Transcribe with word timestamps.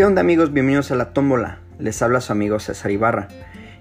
¿Qué 0.00 0.06
onda 0.06 0.22
amigos? 0.22 0.50
Bienvenidos 0.50 0.90
a 0.92 0.94
la 0.94 1.12
tómbola. 1.12 1.58
Les 1.78 2.00
habla 2.00 2.22
su 2.22 2.32
amigo 2.32 2.58
César 2.58 2.90
Ibarra. 2.90 3.28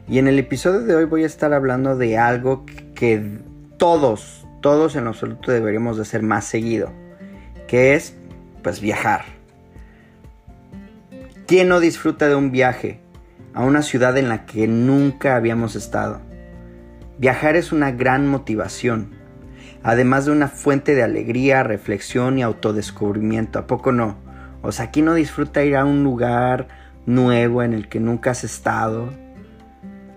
Y 0.05 0.19
en 0.19 0.27
el 0.27 0.37
episodio 0.37 0.81
de 0.81 0.93
hoy 0.93 1.05
voy 1.05 1.23
a 1.23 1.25
estar 1.25 1.53
hablando 1.53 1.95
de 1.95 2.17
algo 2.17 2.65
que 2.93 3.39
todos, 3.77 4.45
todos 4.59 4.97
en 4.97 5.05
lo 5.05 5.11
absoluto 5.11 5.53
deberíamos 5.53 5.95
de 5.95 6.01
hacer 6.01 6.21
más 6.21 6.43
seguido. 6.43 6.91
Que 7.69 7.95
es, 7.95 8.17
pues, 8.63 8.81
viajar. 8.81 9.21
¿Quién 11.47 11.69
no 11.69 11.79
disfruta 11.79 12.27
de 12.27 12.35
un 12.35 12.51
viaje 12.51 12.99
a 13.53 13.63
una 13.63 13.81
ciudad 13.81 14.17
en 14.17 14.27
la 14.27 14.45
que 14.45 14.67
nunca 14.67 15.37
habíamos 15.37 15.77
estado? 15.77 16.19
Viajar 17.17 17.55
es 17.55 17.71
una 17.71 17.91
gran 17.91 18.27
motivación, 18.27 19.11
además 19.83 20.25
de 20.25 20.33
una 20.33 20.49
fuente 20.49 20.95
de 20.95 21.03
alegría, 21.03 21.63
reflexión 21.63 22.37
y 22.37 22.41
autodescubrimiento. 22.41 23.57
¿A 23.57 23.67
poco 23.67 23.93
no? 23.93 24.28
O 24.61 24.71
sea, 24.71 24.91
¿quién 24.91 25.05
no 25.05 25.13
disfruta 25.13 25.63
ir 25.63 25.75
a 25.75 25.85
un 25.85 26.03
lugar 26.03 26.67
nuevo 27.05 27.63
en 27.63 27.73
el 27.73 27.87
que 27.87 27.99
nunca 27.99 28.31
has 28.31 28.43
estado? 28.43 29.09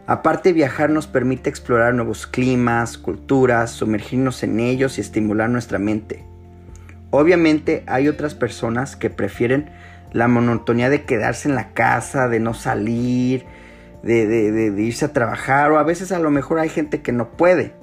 Aparte, 0.07 0.53
viajar 0.53 0.91
nos 0.91 1.07
permite 1.07 1.49
explorar 1.49 1.95
nuevos 1.95 2.27
climas, 2.27 2.99
culturas, 2.99 3.71
sumergirnos 3.71 4.43
en 4.43 4.59
ellos 4.59 4.99
y 4.99 5.01
estimular 5.01 5.49
nuestra 5.49 5.79
mente. 5.79 6.25
Obviamente 7.11 7.85
hay 7.87 8.09
otras 8.09 8.35
personas 8.35 8.97
que 8.97 9.11
prefieren 9.11 9.71
la 10.13 10.29
monotonía 10.29 10.91
de 10.91 11.05
quedarse 11.05 11.49
en 11.49 11.55
la 11.55 11.73
casa, 11.73 12.29
de 12.29 12.41
no 12.41 12.53
salir, 12.53 13.47
de, 14.03 14.27
de, 14.27 14.83
irse 14.83 15.05
a 15.05 15.13
trabajar, 15.13 15.71
o 15.71 15.79
a 15.79 15.85
veces 15.85 16.11
a 16.11 16.19
lo 16.19 16.31
mejor 16.31 16.59
hay 16.59 16.69
gente 16.69 17.01
que 17.01 17.13
no 17.13 17.31
puede. 17.31 17.75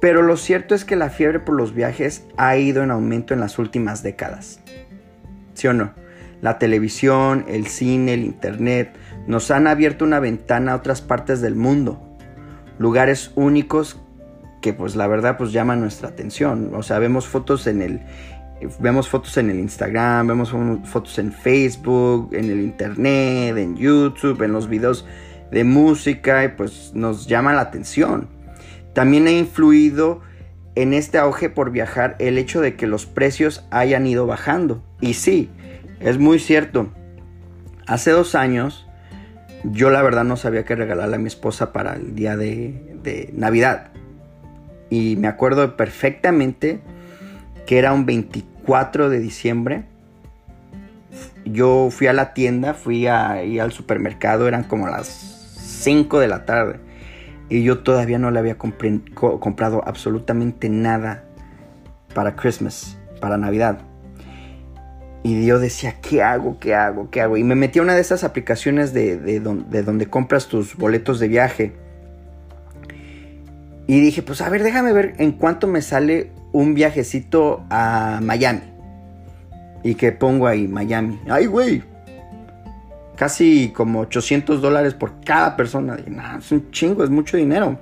Pero 0.00 0.22
lo 0.22 0.36
cierto 0.36 0.74
es 0.74 0.84
que 0.84 0.96
la 0.96 1.08
fiebre 1.08 1.40
por 1.40 1.56
los 1.56 1.74
viajes 1.74 2.26
ha 2.36 2.56
ido 2.56 2.82
en 2.82 2.90
aumento 2.90 3.32
en 3.32 3.40
las 3.40 3.58
últimas 3.58 4.02
décadas. 4.02 4.60
¿Sí 5.56 5.66
o 5.66 5.72
no? 5.72 5.92
La 6.40 6.58
televisión, 6.58 7.44
el 7.48 7.66
cine, 7.66 8.14
el 8.14 8.24
internet 8.24 8.96
nos 9.26 9.50
han 9.50 9.66
abierto 9.66 10.04
una 10.04 10.20
ventana 10.20 10.72
a 10.72 10.76
otras 10.76 11.02
partes 11.02 11.40
del 11.40 11.56
mundo, 11.56 12.00
lugares 12.78 13.32
únicos 13.34 14.00
que 14.62 14.72
pues 14.72 14.96
la 14.96 15.06
verdad 15.06 15.36
pues 15.36 15.52
llaman 15.52 15.80
nuestra 15.80 16.08
atención, 16.08 16.72
o 16.74 16.82
sea, 16.82 16.98
vemos 16.98 17.26
fotos 17.26 17.66
en 17.66 17.82
el 17.82 18.02
vemos 18.80 19.08
fotos 19.08 19.36
en 19.36 19.50
el 19.50 19.60
Instagram, 19.60 20.26
vemos 20.26 20.54
fotos 20.84 21.18
en 21.18 21.32
Facebook, 21.32 22.30
en 22.32 22.50
el 22.50 22.60
internet, 22.60 23.56
en 23.56 23.76
YouTube, 23.76 24.42
en 24.42 24.52
los 24.52 24.68
videos 24.68 25.06
de 25.50 25.64
música 25.64 26.44
y 26.44 26.48
pues 26.48 26.92
nos 26.94 27.26
llama 27.26 27.52
la 27.52 27.60
atención. 27.60 28.28
También 28.94 29.26
ha 29.26 29.32
influido 29.32 30.22
en 30.76 30.92
este 30.92 31.18
auge 31.18 31.48
por 31.48 31.70
viajar 31.70 32.16
el 32.18 32.38
hecho 32.38 32.60
de 32.60 32.76
que 32.76 32.86
los 32.86 33.06
precios 33.06 33.64
hayan 33.70 34.06
ido 34.06 34.26
bajando. 34.26 34.82
Y 35.00 35.14
sí, 35.14 35.50
es 36.00 36.18
muy 36.18 36.38
cierto. 36.38 36.90
Hace 37.86 38.10
dos 38.10 38.34
años 38.34 38.86
yo 39.64 39.90
la 39.90 40.02
verdad 40.02 40.24
no 40.24 40.36
sabía 40.36 40.64
qué 40.64 40.76
regalarle 40.76 41.16
a 41.16 41.18
mi 41.18 41.28
esposa 41.28 41.72
para 41.72 41.94
el 41.94 42.14
día 42.14 42.36
de, 42.36 43.32
Navidad. 43.32 43.88
Y 44.90 45.16
me 45.16 45.28
acuerdo 45.28 45.76
perfectamente 45.76 46.80
que 47.66 47.78
era 47.78 47.92
un 47.92 48.04
24 48.04 49.08
de 49.08 49.20
diciembre. 49.20 49.84
Yo 51.44 51.88
fui 51.90 52.08
a 52.08 52.12
la 52.12 52.34
tienda, 52.34 52.74
fui 52.74 53.06
ahí 53.06 53.60
al 53.60 53.72
supermercado, 53.72 54.48
eran 54.48 54.64
como 54.64 54.88
las 54.88 55.06
5 55.06 56.18
de 56.18 56.28
la 56.28 56.44
tarde 56.44 56.85
y 57.48 57.62
yo 57.62 57.78
todavía 57.80 58.18
no 58.18 58.30
le 58.30 58.38
había 58.38 58.58
comprado 58.58 59.82
absolutamente 59.86 60.68
nada 60.68 61.24
para 62.14 62.34
Christmas, 62.34 62.98
para 63.20 63.36
Navidad. 63.36 63.78
Y 65.22 65.44
yo 65.44 65.58
decía, 65.58 65.96
¿qué 66.00 66.22
hago? 66.22 66.58
¿Qué 66.58 66.74
hago? 66.74 67.10
¿Qué 67.10 67.20
hago? 67.20 67.36
Y 67.36 67.44
me 67.44 67.54
metí 67.54 67.78
a 67.78 67.82
una 67.82 67.94
de 67.94 68.00
esas 68.00 68.24
aplicaciones 68.24 68.92
de, 68.92 69.40
donde 69.40 70.06
compras 70.06 70.46
tus 70.46 70.76
boletos 70.76 71.18
de 71.18 71.28
viaje. 71.28 71.72
Y 73.88 74.00
dije, 74.00 74.22
pues 74.22 74.40
a 74.40 74.48
ver, 74.48 74.62
déjame 74.62 74.92
ver 74.92 75.14
en 75.18 75.32
cuánto 75.32 75.66
me 75.66 75.82
sale 75.82 76.30
un 76.52 76.74
viajecito 76.74 77.64
a 77.70 78.20
Miami. 78.22 78.62
Y 79.82 79.94
que 79.94 80.10
pongo 80.12 80.46
ahí, 80.46 80.66
Miami. 80.66 81.20
¡Ay, 81.28 81.46
güey! 81.46 81.82
Casi 83.16 83.72
como 83.74 84.00
800 84.00 84.60
dólares 84.60 84.94
por 84.94 85.20
cada 85.24 85.56
persona. 85.56 85.96
es 86.38 86.52
un 86.52 86.70
chingo, 86.70 87.02
es 87.02 87.10
mucho 87.10 87.36
dinero. 87.36 87.78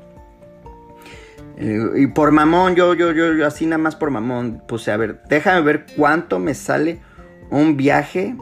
Eh, 1.57 1.79
y 1.97 2.07
por 2.09 2.33
mamón, 2.33 2.75
yo, 2.75 2.95
yo, 2.95 3.13
yo, 3.13 3.33
yo, 3.33 3.47
así 3.47 3.67
nada 3.67 3.79
más 3.79 3.95
por 3.95 4.11
mamón, 4.11 4.63
puse, 4.67 4.91
a 4.91 4.97
ver, 4.97 5.21
déjame 5.29 5.61
ver 5.61 5.87
cuánto 5.97 6.39
me 6.39 6.55
sale 6.55 7.01
un 7.51 7.77
viaje 7.77 8.37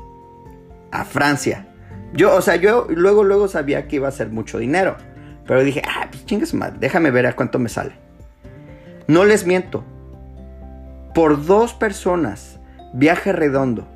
a 0.91 1.04
Francia. 1.04 1.66
Yo, 2.14 2.34
o 2.34 2.41
sea, 2.41 2.56
yo 2.56 2.86
luego, 2.88 3.25
luego 3.25 3.48
sabía 3.48 3.88
que 3.88 3.97
iba 3.97 4.08
a 4.08 4.12
ser 4.12 4.31
mucho 4.31 4.58
dinero. 4.58 4.97
Pero 5.47 5.64
dije, 5.64 5.82
ah, 5.86 6.06
pues 6.10 6.25
chingas 6.25 6.54
madre, 6.54 6.76
déjame 6.78 7.10
ver 7.10 7.26
a 7.26 7.34
cuánto 7.34 7.58
me 7.58 7.69
sale. 7.69 7.92
No 9.08 9.25
les 9.25 9.47
miento. 9.47 9.84
Por 11.14 11.44
dos 11.44 11.75
personas, 11.75 12.60
viaje 12.94 13.32
redondo 13.32 13.86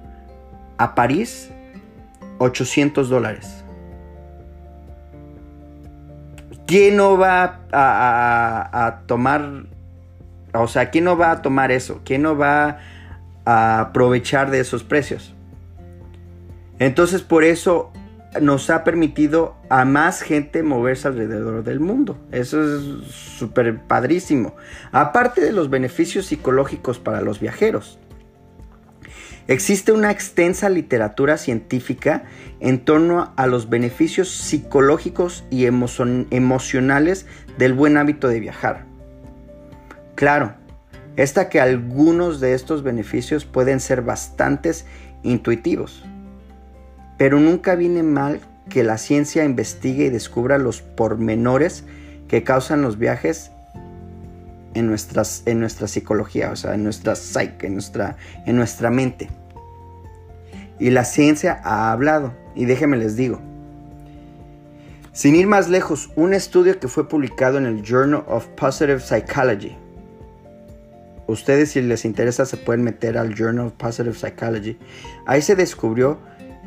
a 0.77 0.95
París 0.95 1.51
800 2.39 3.09
dólares. 3.09 3.65
¿Quién 6.67 6.97
no 6.97 7.17
va 7.17 7.61
a, 7.73 9.03
tomar, 9.07 9.67
o 10.53 10.67
sea, 10.67 10.91
quién 10.91 11.05
no 11.05 11.17
va 11.17 11.31
a 11.31 11.43
tomar 11.43 11.71
eso? 11.71 12.01
¿Quién 12.05 12.23
no 12.23 12.37
va 12.37 12.79
a 13.45 13.81
aprovechar 13.81 14.51
de 14.51 14.61
esos 14.61 14.83
precios? 14.83 15.33
Entonces 16.81 17.23
por 17.23 17.45
eso 17.45 17.93
nos 18.41 18.69
ha 18.71 18.83
permitido 18.83 19.55
a 19.71 19.85
más 19.85 20.23
gente 20.23 20.65
moverse 20.65 21.07
alrededor 21.07 21.63
del 21.63 21.79
mundo. 21.79 22.19
Eso 22.33 22.63
es 22.63 23.07
súper 23.13 23.81
padrísimo. 23.83 24.57
Aparte 24.91 25.41
de 25.41 25.53
los 25.53 25.71
beneficios 25.71 26.27
psicológicos 26.27 26.99
para 26.99 27.21
los 27.21 27.39
viajeros. 27.39 28.01
Existe 29.49 29.93
una 29.93 30.11
extensa 30.11 30.69
literatura 30.69 31.39
científica 31.39 32.25
en 32.59 32.84
torno 32.84 33.33
a 33.37 33.47
los 33.47 33.71
beneficios 33.71 34.29
psicológicos 34.29 35.45
y 35.51 35.67
emocionales 35.67 37.27
del 37.56 37.73
buen 37.73 37.97
hábito 37.97 38.27
de 38.27 38.41
viajar. 38.41 38.87
Claro, 40.17 40.55
está 41.15 41.49
que 41.49 41.61
algunos 41.61 42.41
de 42.41 42.55
estos 42.55 42.83
beneficios 42.83 43.45
pueden 43.45 43.79
ser 43.79 44.03
bastantes 44.03 44.85
intuitivos, 45.23 46.05
pero 47.17 47.39
nunca 47.39 47.77
viene 47.77 48.03
mal 48.03 48.41
que 48.69 48.83
la 48.83 48.99
ciencia 48.99 49.45
investigue 49.45 50.06
y 50.06 50.11
descubra 50.11 50.59
los 50.59 50.83
pormenores 50.83 51.85
que 52.27 52.43
causan 52.43 52.83
los 52.83 52.99
viajes 52.99 53.53
en, 54.76 54.87
nuestras, 54.87 55.42
en 55.47 55.59
nuestra 55.59 55.88
psicología, 55.88 56.50
o 56.50 56.56
sea, 56.56 56.75
en 56.75 56.84
nuestra 56.84 57.16
psique, 57.16 57.66
en 57.66 57.75
nuestra, 57.75 58.16
en 58.44 58.56
nuestra 58.56 58.91
mente. 58.91 59.31
Y 60.78 60.91
la 60.91 61.04
ciencia 61.04 61.60
ha 61.64 61.91
hablado, 61.92 62.34
y 62.54 62.66
déjenme 62.66 62.98
les 62.98 63.16
digo. 63.16 63.41
Sin 65.12 65.34
ir 65.34 65.47
más 65.47 65.70
lejos, 65.70 66.10
un 66.14 66.34
estudio 66.34 66.78
que 66.78 66.88
fue 66.88 67.09
publicado 67.09 67.56
en 67.56 67.64
el 67.64 67.82
Journal 67.82 68.22
of 68.28 68.47
Positive 68.48 69.00
Psychology. 69.00 69.75
Ustedes 71.26 71.70
si 71.70 71.81
les 71.81 72.04
interesa 72.04 72.44
se 72.44 72.58
pueden 72.58 72.84
meter 72.84 73.16
al 73.16 73.34
Journal 73.34 73.69
of 73.69 73.72
Positive 73.72 74.14
Psychology. 74.14 74.76
Ahí 75.26 75.41
se 75.41 75.56
descubrió 75.56 76.19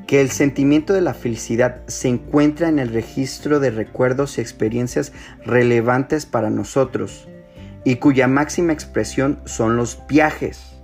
que 0.07 0.19
el 0.19 0.31
sentimiento 0.31 0.93
de 0.93 1.01
la 1.01 1.13
felicidad 1.13 1.81
se 1.85 2.07
encuentra 2.07 2.69
en 2.69 2.79
el 2.79 2.89
registro 2.89 3.59
de 3.59 3.69
recuerdos 3.69 4.39
y 4.39 4.41
experiencias 4.41 5.13
relevantes 5.45 6.25
para 6.25 6.49
nosotros 6.49 7.27
y 7.84 7.95
cuya 7.97 8.28
máxima 8.28 8.73
expresión 8.73 9.40
son 9.45 9.75
los 9.78 10.00
viajes. 10.07 10.75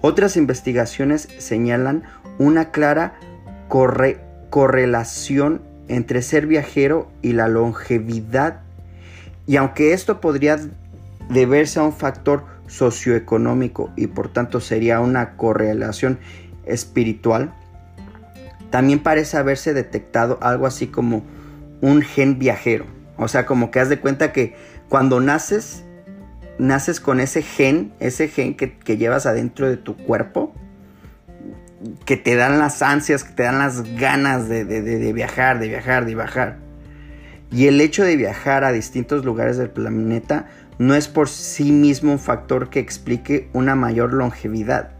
Otras 0.00 0.36
investigaciones 0.36 1.28
señalan 1.38 2.04
una 2.38 2.70
clara 2.70 3.14
correlación 4.50 5.62
entre 5.88 6.22
ser 6.22 6.46
viajero 6.46 7.10
y 7.22 7.32
la 7.32 7.48
longevidad. 7.48 8.60
Y 9.46 9.56
aunque 9.56 9.92
esto 9.92 10.20
podría 10.20 10.58
deberse 11.30 11.80
a 11.80 11.84
un 11.84 11.92
factor 11.92 12.44
socioeconómico 12.66 13.90
y 13.96 14.08
por 14.08 14.28
tanto 14.32 14.60
sería 14.60 15.00
una 15.00 15.36
correlación 15.36 16.18
espiritual, 16.66 17.52
también 18.70 19.00
parece 19.00 19.36
haberse 19.36 19.72
detectado 19.74 20.38
algo 20.42 20.66
así 20.66 20.88
como 20.88 21.22
un 21.80 22.02
gen 22.02 22.38
viajero. 22.38 22.84
O 23.16 23.28
sea, 23.28 23.46
como 23.46 23.70
que 23.70 23.80
haz 23.80 23.88
de 23.88 24.00
cuenta 24.00 24.32
que 24.32 24.54
cuando 24.88 25.20
naces, 25.20 25.84
naces 26.58 27.00
con 27.00 27.20
ese 27.20 27.42
gen, 27.42 27.92
ese 27.98 28.28
gen 28.28 28.56
que, 28.56 28.96
llevas 28.96 29.26
adentro 29.26 29.68
de 29.68 29.76
tu 29.76 29.96
cuerpo, 29.96 30.52
que 32.04 32.16
te 32.16 32.36
dan 32.36 32.58
las 32.58 32.82
ansias, 32.82 33.24
que 33.24 33.32
te 33.32 33.42
dan 33.42 33.58
las 33.58 33.82
ganas 33.96 34.48
de, 34.48 34.64
viajar, 35.12 35.58
de 35.58 35.68
viajar, 35.68 36.06
de 36.06 36.14
viajar. 36.14 36.58
Y 37.50 37.66
el 37.66 37.80
hecho 37.80 38.04
de 38.04 38.16
viajar 38.16 38.64
a 38.64 38.72
distintos 38.72 39.24
lugares 39.24 39.56
del 39.56 39.70
planeta 39.70 40.48
no 40.78 40.94
es 40.94 41.08
por 41.08 41.28
sí 41.28 41.72
mismo 41.72 42.12
un 42.12 42.18
factor 42.18 42.70
que 42.70 42.80
explique 42.80 43.48
una 43.52 43.74
mayor 43.74 44.12
longevidad. 44.12 44.92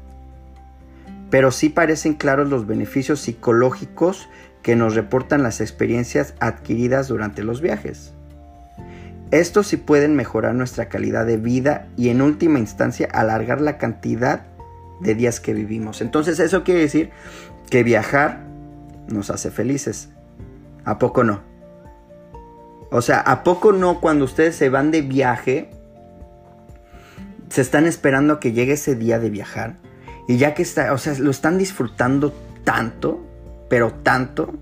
pero 1.28 1.50
sí 1.50 1.68
parecen 1.70 2.14
claros 2.14 2.48
los 2.48 2.68
beneficios 2.68 3.18
psicológicos 3.20 4.28
que 4.62 4.76
nos 4.76 4.94
reportan 4.94 5.42
las 5.42 5.60
experiencias 5.60 6.34
adquiridas 6.38 7.08
durante 7.08 7.42
los 7.42 7.60
viajes. 7.60 8.15
Estos 9.30 9.66
sí 9.66 9.76
pueden 9.76 10.14
mejorar 10.14 10.54
nuestra 10.54 10.88
calidad 10.88 11.26
de 11.26 11.36
vida 11.36 11.88
y 11.96 12.10
en 12.10 12.22
última 12.22 12.58
instancia 12.58 13.08
alargar 13.12 13.60
la 13.60 13.76
cantidad 13.76 14.46
de 15.00 15.14
días 15.14 15.40
que 15.40 15.52
vivimos. 15.52 16.00
Entonces 16.00 16.38
eso 16.38 16.62
quiere 16.62 16.80
decir 16.80 17.10
que 17.68 17.82
viajar 17.82 18.40
nos 19.08 19.30
hace 19.30 19.50
felices. 19.50 20.10
¿A 20.84 20.98
poco 20.98 21.24
no? 21.24 21.40
O 22.90 23.02
sea, 23.02 23.20
¿a 23.20 23.42
poco 23.42 23.72
no 23.72 24.00
cuando 24.00 24.24
ustedes 24.24 24.54
se 24.54 24.68
van 24.68 24.92
de 24.92 25.02
viaje? 25.02 25.70
Se 27.48 27.60
están 27.60 27.86
esperando 27.86 28.34
a 28.34 28.40
que 28.40 28.52
llegue 28.52 28.74
ese 28.74 28.94
día 28.94 29.18
de 29.18 29.30
viajar. 29.30 29.76
Y 30.28 30.38
ya 30.38 30.54
que 30.54 30.62
está, 30.62 30.92
o 30.92 30.98
sea, 30.98 31.14
lo 31.18 31.30
están 31.30 31.58
disfrutando 31.58 32.32
tanto, 32.64 33.24
pero 33.68 33.92
tanto. 33.92 34.54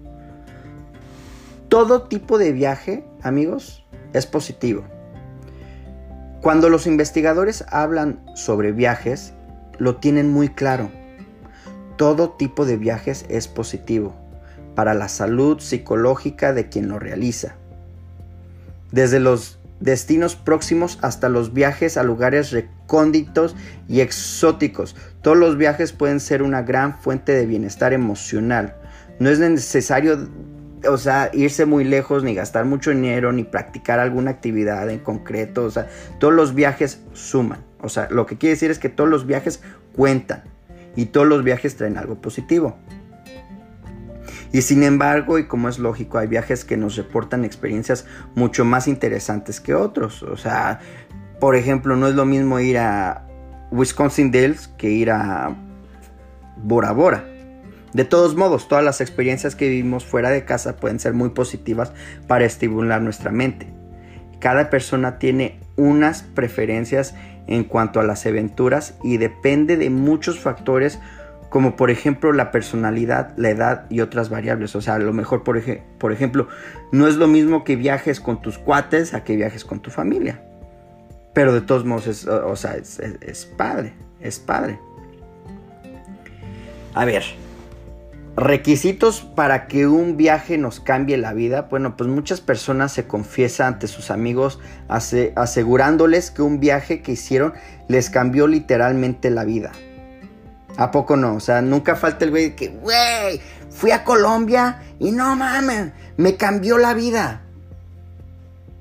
Todo 1.69 2.03
tipo 2.05 2.39
de 2.39 2.53
viaje, 2.53 3.05
amigos, 3.23 3.84
es 4.15 4.27
positivo. 4.27 4.85
Cuando 6.41 6.71
los 6.71 6.87
investigadores 6.87 7.65
hablan 7.69 8.25
sobre 8.35 8.73
viajes, 8.73 9.35
lo 9.79 9.97
tienen 9.97 10.31
muy 10.31 10.49
claro. 10.49 10.91
Todo 11.97 12.31
tipo 12.31 12.65
de 12.65 12.77
viajes 12.77 13.27
es 13.29 13.49
positivo 13.49 14.15
para 14.75 14.95
la 14.95 15.09
salud 15.09 15.61
psicológica 15.61 16.53
de 16.53 16.69
quien 16.69 16.89
lo 16.89 16.99
realiza. 16.99 17.55
Desde 18.91 19.21
los 19.21 19.59
destinos 19.81 20.37
próximos 20.37 20.99
hasta 21.03 21.29
los 21.29 21.53
viajes 21.53 21.97
a 21.97 22.03
lugares 22.03 22.51
recónditos 22.51 23.55
y 23.89 24.01
exóticos. 24.01 24.97
Todos 25.23 25.37
los 25.37 25.57
viajes 25.57 25.93
pueden 25.93 26.21
ser 26.21 26.43
una 26.43 26.63
gran 26.63 26.99
fuente 26.99 27.33
de 27.33 27.47
bienestar 27.47 27.93
emocional. 27.93 28.77
No 29.19 29.31
es 29.31 29.39
necesario, 29.39 30.29
o 30.89 30.97
sea, 30.97 31.31
irse 31.33 31.67
muy 31.67 31.85
lejos, 31.85 32.25
ni 32.25 32.35
gastar 32.35 32.65
mucho 32.65 32.91
dinero, 32.91 33.33
ni 33.33 33.45
practicar 33.45 34.01
alguna 34.01 34.31
actividad 34.31 34.89
en 34.91 34.99
concreto. 34.99 35.65
O 35.65 35.71
sea, 35.71 35.89
todos 36.19 36.35
los 36.35 36.55
viajes 36.55 37.01
suman. 37.13 37.61
O 37.81 37.89
sea, 37.89 38.09
lo 38.11 38.27
que 38.27 38.39
quiere 38.39 38.55
decir 38.55 38.71
es 38.71 38.79
que 38.79 38.89
todos 38.89 39.11
los 39.11 39.27
viajes 39.27 39.63
cuentan 39.95 40.45
y 40.97 41.07
todos 41.07 41.27
los 41.27 41.45
viajes 41.45 41.77
traen 41.77 41.99
algo 41.99 42.17
positivo. 42.17 42.77
Y 44.53 44.63
sin 44.63 44.85
embargo, 44.85 45.39
y 45.39 45.47
como 45.47 45.69
es 45.69 45.81
lógico, 45.81 46.19
hay 46.19 46.29
viajes 46.29 46.65
que 46.65 46.77
nos 46.77 46.97
reportan 46.97 47.45
experiencias 47.45 48.07
mucho 48.37 48.65
más 48.65 48.87
interesantes 48.87 49.61
que 49.61 49.75
otros. 49.75 50.23
O 50.23 50.37
sea, 50.37 50.81
por 51.41 51.57
ejemplo, 51.57 51.97
no 51.97 52.07
es 52.07 52.15
lo 52.15 52.25
mismo 52.25 52.61
ir 52.61 52.79
a 52.79 53.27
Wisconsin 53.73 54.31
Dells 54.31 54.69
que 54.79 54.91
ir 54.91 55.11
a 55.11 55.57
Bora 56.57 56.93
Bora. 56.93 57.34
De 57.95 58.05
todos 58.05 58.35
modos, 58.35 58.67
todas 58.67 58.85
las 58.85 59.01
experiencias 59.01 59.55
que 59.55 59.69
vivimos 59.69 60.05
fuera 60.05 60.31
de 60.31 60.45
casa 60.45 60.77
pueden 60.77 60.99
ser 60.99 61.15
muy 61.15 61.31
positivas 61.31 61.93
para 62.27 62.45
estimular 62.45 63.01
nuestra 63.01 63.31
mente. 63.31 63.69
Cada 64.41 64.69
persona 64.69 65.19
tiene 65.21 65.61
unas 65.77 66.23
preferencias 66.23 67.15
en 67.47 67.63
cuanto 67.63 68.01
a 68.01 68.05
las 68.05 68.27
aventuras 68.27 68.95
y 69.05 69.19
depende 69.19 69.77
de 69.77 69.91
muchos 69.91 70.41
factores 70.41 70.99
como 71.51 71.77
por 71.77 71.93
ejemplo 71.93 72.33
la 72.33 72.51
personalidad, 72.51 73.33
la 73.37 73.51
edad 73.51 73.87
y 73.89 74.01
otras 74.01 74.29
variables. 74.29 74.75
O 74.75 74.81
sea, 74.81 74.97
a 74.97 74.99
lo 74.99 75.13
mejor, 75.13 75.45
por, 75.45 75.63
por 75.99 76.11
ejemplo, 76.11 76.49
no 76.91 77.07
es 77.07 77.15
lo 77.15 77.29
mismo 77.29 77.63
que 77.63 77.77
viajes 77.77 78.19
con 78.19 78.43
tus 78.43 78.59
cuates 78.59 79.15
a 79.15 79.23
que 79.23 79.37
viajes 79.37 79.65
con 79.65 79.79
tu 79.79 79.91
familia. 79.91 80.43
Pero 81.33 81.53
de 81.53 81.61
todos 81.61 81.85
modos, 81.85 82.09
es, 82.09 82.27
o 82.27 82.57
sea, 82.57 82.75
es 82.75 83.47
padre, 83.57 83.95
es 84.21 84.41
padre. 84.41 84.81
A 86.93 87.05
ver, 87.05 87.23
requisitos 88.37 89.21
para 89.21 89.67
que 89.67 89.87
un 89.87 90.17
viaje 90.17 90.59
nos 90.59 90.81
cambie 90.81 91.17
la 91.17 91.33
vida. 91.33 91.63
Bueno, 91.63 91.97
pues 91.97 92.09
muchas 92.09 92.41
personas 92.41 92.93
se 92.93 93.07
confiesan 93.07 93.75
ante 93.75 93.87
sus 93.87 94.11
amigos 94.11 94.59
asegurándoles 94.89 96.31
que 96.31 96.43
un 96.43 96.61
viaje 96.61 97.03
que 97.03 97.13
hicieron 97.13 97.55
les 97.89 98.11
cambió 98.11 98.47
literalmente 98.47 99.31
la 99.31 99.45
vida. 99.45 99.73
¿A 100.77 100.91
poco 100.91 101.17
no? 101.17 101.37
O 101.37 101.41
sea, 101.41 101.63
nunca 101.63 101.95
falta 101.95 102.25
el 102.25 102.33
güey 102.33 102.57
que, 102.57 102.69
güey, 102.69 103.41
fui 103.71 103.93
a 103.93 104.03
Colombia 104.03 104.83
y 104.99 105.13
no 105.13 105.37
mames, 105.37 105.93
me 106.17 106.37
cambió 106.37 106.79
la 106.79 106.95
vida. 106.95 107.43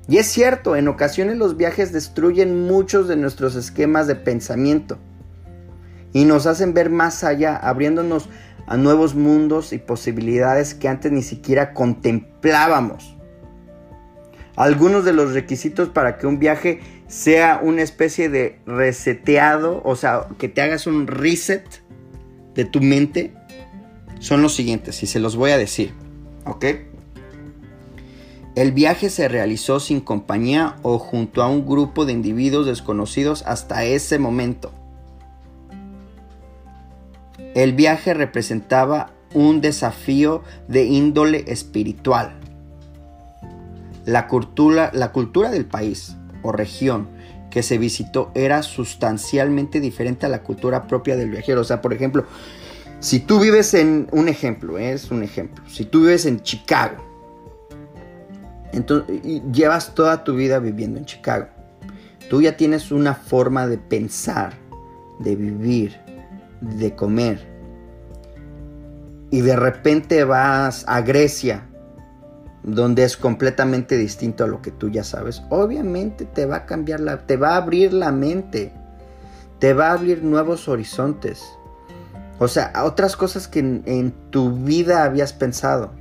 Y 0.08 0.18
es 0.18 0.26
cierto, 0.26 0.76
en 0.76 0.88
ocasiones 0.88 1.38
los 1.38 1.56
viajes 1.56 1.92
destruyen 1.92 2.66
muchos 2.66 3.08
de 3.08 3.16
nuestros 3.16 3.54
esquemas 3.54 4.06
de 4.06 4.16
pensamiento 4.16 4.98
y 6.12 6.24
nos 6.24 6.46
hacen 6.46 6.74
ver 6.74 6.90
más 6.90 7.24
allá, 7.24 7.56
abriéndonos 7.56 8.28
a 8.66 8.76
nuevos 8.76 9.14
mundos 9.14 9.72
y 9.72 9.78
posibilidades 9.78 10.74
que 10.74 10.88
antes 10.88 11.12
ni 11.12 11.22
siquiera 11.22 11.74
contemplábamos. 11.74 13.16
Algunos 14.56 15.04
de 15.04 15.12
los 15.12 15.34
requisitos 15.34 15.88
para 15.88 16.16
que 16.16 16.26
un 16.26 16.38
viaje 16.38 16.80
sea 17.08 17.60
una 17.62 17.82
especie 17.82 18.28
de 18.28 18.60
reseteado, 18.66 19.82
o 19.84 19.96
sea, 19.96 20.28
que 20.38 20.48
te 20.48 20.62
hagas 20.62 20.86
un 20.86 21.06
reset, 21.06 21.84
de 22.54 22.64
tu 22.64 22.80
mente 22.80 23.34
son 24.20 24.42
los 24.42 24.54
siguientes 24.54 25.02
y 25.02 25.06
se 25.06 25.18
los 25.18 25.36
voy 25.36 25.50
a 25.50 25.58
decir, 25.58 25.92
¿ok? 26.46 26.64
El 28.54 28.72
viaje 28.72 29.10
se 29.10 29.28
realizó 29.28 29.80
sin 29.80 30.00
compañía 30.00 30.76
o 30.82 30.98
junto 30.98 31.42
a 31.42 31.48
un 31.48 31.66
grupo 31.66 32.04
de 32.04 32.12
individuos 32.12 32.66
desconocidos 32.66 33.42
hasta 33.46 33.84
ese 33.84 34.18
momento. 34.20 34.72
El 37.54 37.72
viaje 37.72 38.14
representaba 38.14 39.12
un 39.32 39.60
desafío 39.60 40.42
de 40.68 40.84
índole 40.84 41.44
espiritual. 41.46 42.34
La 44.04 44.26
cultura, 44.26 44.90
la 44.92 45.12
cultura 45.12 45.50
del 45.50 45.64
país 45.64 46.16
o 46.42 46.52
región 46.52 47.08
que 47.50 47.62
se 47.62 47.78
visitó 47.78 48.32
era 48.34 48.62
sustancialmente 48.62 49.80
diferente 49.80 50.26
a 50.26 50.28
la 50.28 50.42
cultura 50.42 50.88
propia 50.88 51.16
del 51.16 51.30
viajero. 51.30 51.60
O 51.60 51.64
sea, 51.64 51.80
por 51.80 51.92
ejemplo, 51.92 52.26
si 52.98 53.20
tú 53.20 53.38
vives 53.38 53.74
en, 53.74 54.08
un 54.10 54.28
ejemplo, 54.28 54.78
¿eh? 54.78 54.92
es 54.92 55.10
un 55.10 55.22
ejemplo, 55.22 55.64
si 55.68 55.84
tú 55.84 56.00
vives 56.00 56.26
en 56.26 56.42
Chicago, 56.42 56.96
entonces 58.72 59.20
y 59.22 59.40
llevas 59.52 59.94
toda 59.94 60.24
tu 60.24 60.34
vida 60.34 60.58
viviendo 60.58 60.98
en 60.98 61.04
Chicago, 61.04 61.46
tú 62.28 62.42
ya 62.42 62.56
tienes 62.56 62.90
una 62.90 63.14
forma 63.14 63.68
de 63.68 63.78
pensar, 63.78 64.54
de 65.20 65.36
vivir, 65.36 66.03
de 66.60 66.94
comer, 66.94 67.46
y 69.30 69.40
de 69.40 69.56
repente 69.56 70.24
vas 70.24 70.84
a 70.86 71.00
Grecia 71.00 71.68
donde 72.64 73.04
es 73.04 73.16
completamente 73.16 73.96
distinto 73.96 74.44
a 74.44 74.46
lo 74.46 74.62
que 74.62 74.70
tú 74.70 74.88
ya 74.88 75.04
sabes, 75.04 75.42
obviamente 75.50 76.24
te 76.24 76.46
va 76.46 76.56
a 76.56 76.66
cambiar 76.66 77.00
la, 77.00 77.26
te 77.26 77.36
va 77.36 77.50
a 77.50 77.56
abrir 77.56 77.92
la 77.92 78.10
mente, 78.10 78.72
te 79.58 79.74
va 79.74 79.88
a 79.88 79.92
abrir 79.92 80.24
nuevos 80.24 80.66
horizontes. 80.66 81.44
O 82.38 82.48
sea, 82.48 82.72
otras 82.84 83.16
cosas 83.16 83.46
que 83.46 83.60
en, 83.60 84.14
tu 84.30 84.50
vida 84.50 85.04
habías 85.04 85.32
pensado. 85.32 85.92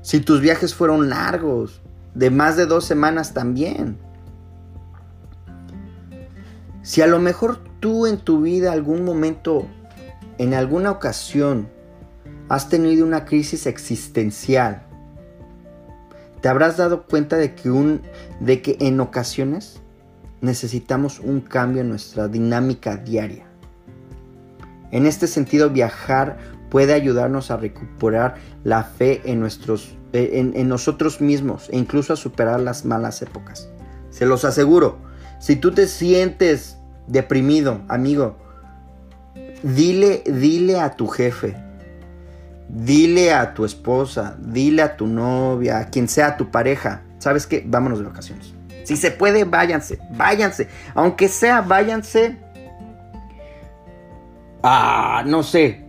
Si 0.00 0.20
tus 0.20 0.40
viajes 0.40 0.74
fueron 0.74 1.10
largos, 1.10 1.82
de 2.14 2.30
más 2.30 2.56
de 2.56 2.66
dos 2.66 2.84
semanas 2.84 3.34
también. 3.34 3.98
Si 6.82 7.02
a 7.02 7.06
lo 7.06 7.18
mejor 7.18 7.60
tú 7.80 8.06
en 8.06 8.18
tu 8.18 8.42
vida 8.42 8.72
algún 8.72 9.04
momento, 9.04 9.66
en 10.38 10.54
alguna 10.54 10.90
ocasión, 10.90 11.68
has 12.48 12.68
tenido 12.68 13.04
una 13.04 13.24
crisis 13.24 13.66
existencial, 13.66 14.82
te 16.40 16.48
habrás 16.48 16.76
dado 16.76 17.04
cuenta 17.04 17.36
de 17.36 17.54
que, 17.54 17.70
un, 17.70 18.02
de 18.40 18.62
que 18.62 18.76
en 18.80 19.00
ocasiones 19.00 19.80
necesitamos 20.40 21.18
un 21.18 21.40
cambio 21.40 21.82
en 21.82 21.88
nuestra 21.88 22.28
dinámica 22.28 22.96
diaria. 22.96 23.46
En 24.90 25.04
este 25.04 25.26
sentido, 25.26 25.70
viajar 25.70 26.38
puede 26.70 26.92
ayudarnos 26.92 27.50
a 27.50 27.56
recuperar 27.56 28.36
la 28.64 28.84
fe 28.84 29.20
en, 29.24 29.40
nuestros, 29.40 29.96
eh, 30.12 30.30
en, 30.54 30.68
nosotros 30.68 31.20
mismos 31.20 31.68
e 31.70 31.76
incluso 31.76 32.12
a 32.12 32.16
superar 32.16 32.60
las 32.60 32.84
malas 32.84 33.20
épocas. 33.20 33.68
Se 34.10 34.26
los 34.26 34.44
aseguro, 34.44 34.98
si 35.40 35.56
tú 35.56 35.72
te 35.72 35.86
sientes 35.86 36.77
deprimido, 37.08 37.80
amigo, 37.88 38.36
dile, 39.62 40.22
dile 40.26 40.78
a 40.78 40.94
tu 40.94 41.08
jefe, 41.08 41.56
Dile 42.68 43.32
a 43.32 43.54
tu 43.54 43.64
esposa, 43.64 44.36
dile 44.38 44.82
a 44.82 44.94
tu 44.94 45.06
novia, 45.06 45.78
a 45.78 45.88
quien 45.88 46.06
sea 46.06 46.36
tu 46.36 46.50
pareja, 46.50 47.02
¿sabes 47.18 47.46
qué? 47.46 47.64
Vámonos 47.66 47.98
de 47.98 48.04
vacaciones. 48.04 48.52
Si 48.84 48.96
se 48.96 49.10
puede, 49.10 49.44
váyanse, 49.44 49.98
váyanse. 50.10 50.68
Aunque 50.94 51.28
sea, 51.28 51.62
váyanse 51.62 52.36
a, 54.62 55.22
no 55.26 55.42
sé, 55.42 55.82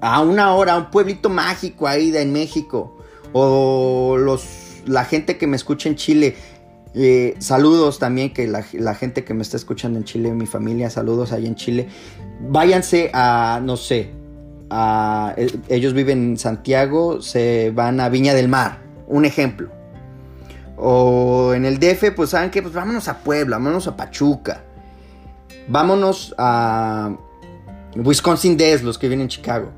a 0.00 0.22
una 0.22 0.54
hora, 0.54 0.74
a 0.74 0.76
un 0.78 0.90
pueblito 0.90 1.28
mágico 1.28 1.86
ahí 1.86 2.14
en 2.16 2.32
México. 2.32 2.98
O 3.34 4.16
los, 4.18 4.82
la 4.86 5.04
gente 5.04 5.36
que 5.36 5.46
me 5.46 5.56
escucha 5.56 5.90
en 5.90 5.96
Chile. 5.96 6.36
Eh, 6.94 7.34
saludos 7.40 7.98
también, 7.98 8.32
que 8.32 8.46
la, 8.46 8.94
gente 8.94 9.24
que 9.24 9.34
me 9.34 9.42
está 9.42 9.56
escuchando 9.56 9.98
en 9.98 10.04
Chile, 10.04 10.32
mi 10.32 10.46
familia, 10.46 10.90
saludos 10.90 11.32
ahí 11.32 11.46
en 11.46 11.56
Chile. 11.56 11.88
Váyanse 12.40 13.10
a, 13.12 13.60
no 13.62 13.76
sé, 13.76 14.10
a... 14.70 15.34
Ellos 15.68 15.92
viven 15.92 16.30
en 16.30 16.38
Santiago, 16.38 17.20
se 17.20 17.72
van 17.74 18.00
a 18.00 18.08
Viña 18.08 18.34
del 18.34 18.48
Mar, 18.48 18.78
un 19.08 19.24
ejemplo. 19.24 19.70
O 20.76 21.52
en 21.54 21.64
el 21.64 21.78
DF, 21.78 22.12
pues 22.14 22.30
saben 22.30 22.50
que, 22.50 22.62
pues 22.62 22.74
vámonos 22.74 23.08
a 23.08 23.18
Puebla, 23.18 23.56
vámonos 23.56 23.86
a 23.88 23.96
Pachuca. 23.96 24.62
Vámonos 25.66 26.34
a 26.36 27.16
Wisconsin 27.96 28.56
Dells, 28.56 28.82
los 28.82 28.98
que 28.98 29.08
vienen 29.08 29.24
en 29.24 29.28
Chicago. 29.28 29.70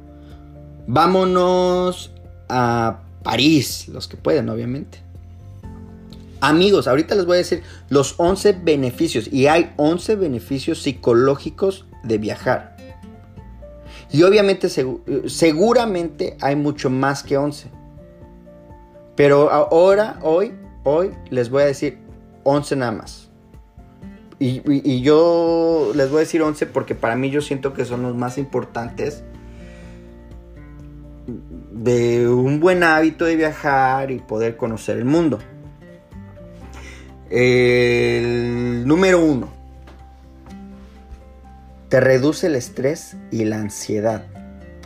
Vámonos 0.86 2.12
a 2.48 3.00
París, 3.22 3.88
los 3.88 4.08
que 4.08 4.16
pueden, 4.16 4.48
obviamente. 4.48 5.05
Amigos, 6.40 6.86
ahorita 6.86 7.14
les 7.14 7.24
voy 7.26 7.34
a 7.36 7.38
decir 7.38 7.62
los 7.88 8.14
11 8.18 8.52
beneficios. 8.62 9.32
Y 9.32 9.46
hay 9.46 9.72
11 9.76 10.16
beneficios 10.16 10.82
psicológicos 10.82 11.86
de 12.04 12.18
viajar. 12.18 12.76
Y 14.12 14.22
obviamente, 14.22 14.68
segu- 14.68 15.28
seguramente 15.28 16.36
hay 16.40 16.56
mucho 16.56 16.90
más 16.90 17.22
que 17.22 17.36
11. 17.36 17.68
Pero 19.16 19.50
ahora, 19.50 20.18
hoy, 20.22 20.52
hoy 20.84 21.10
les 21.30 21.48
voy 21.50 21.62
a 21.62 21.66
decir 21.66 21.98
11 22.44 22.76
nada 22.76 22.92
más. 22.92 23.30
Y, 24.38 24.60
y- 24.70 24.82
y 24.84 25.00
yo 25.00 25.92
les 25.94 26.10
voy 26.10 26.18
a 26.18 26.20
decir 26.20 26.42
11 26.42 26.66
porque 26.66 26.94
para 26.94 27.16
mí 27.16 27.30
yo 27.30 27.40
siento 27.40 27.72
que 27.72 27.86
son 27.86 28.02
los 28.02 28.14
más 28.14 28.36
importantes 28.36 29.24
de 31.72 32.28
un 32.28 32.60
buen 32.60 32.82
hábito 32.82 33.24
de 33.24 33.36
viajar 33.36 34.10
y 34.10 34.18
poder 34.18 34.56
conocer 34.56 34.98
el 34.98 35.04
mundo. 35.06 35.38
El 37.30 38.84
número 38.86 39.20
uno. 39.20 39.48
Te 41.88 42.00
reduce 42.00 42.46
el 42.48 42.54
estrés 42.56 43.16
y 43.30 43.44
la 43.44 43.56
ansiedad. 43.56 44.24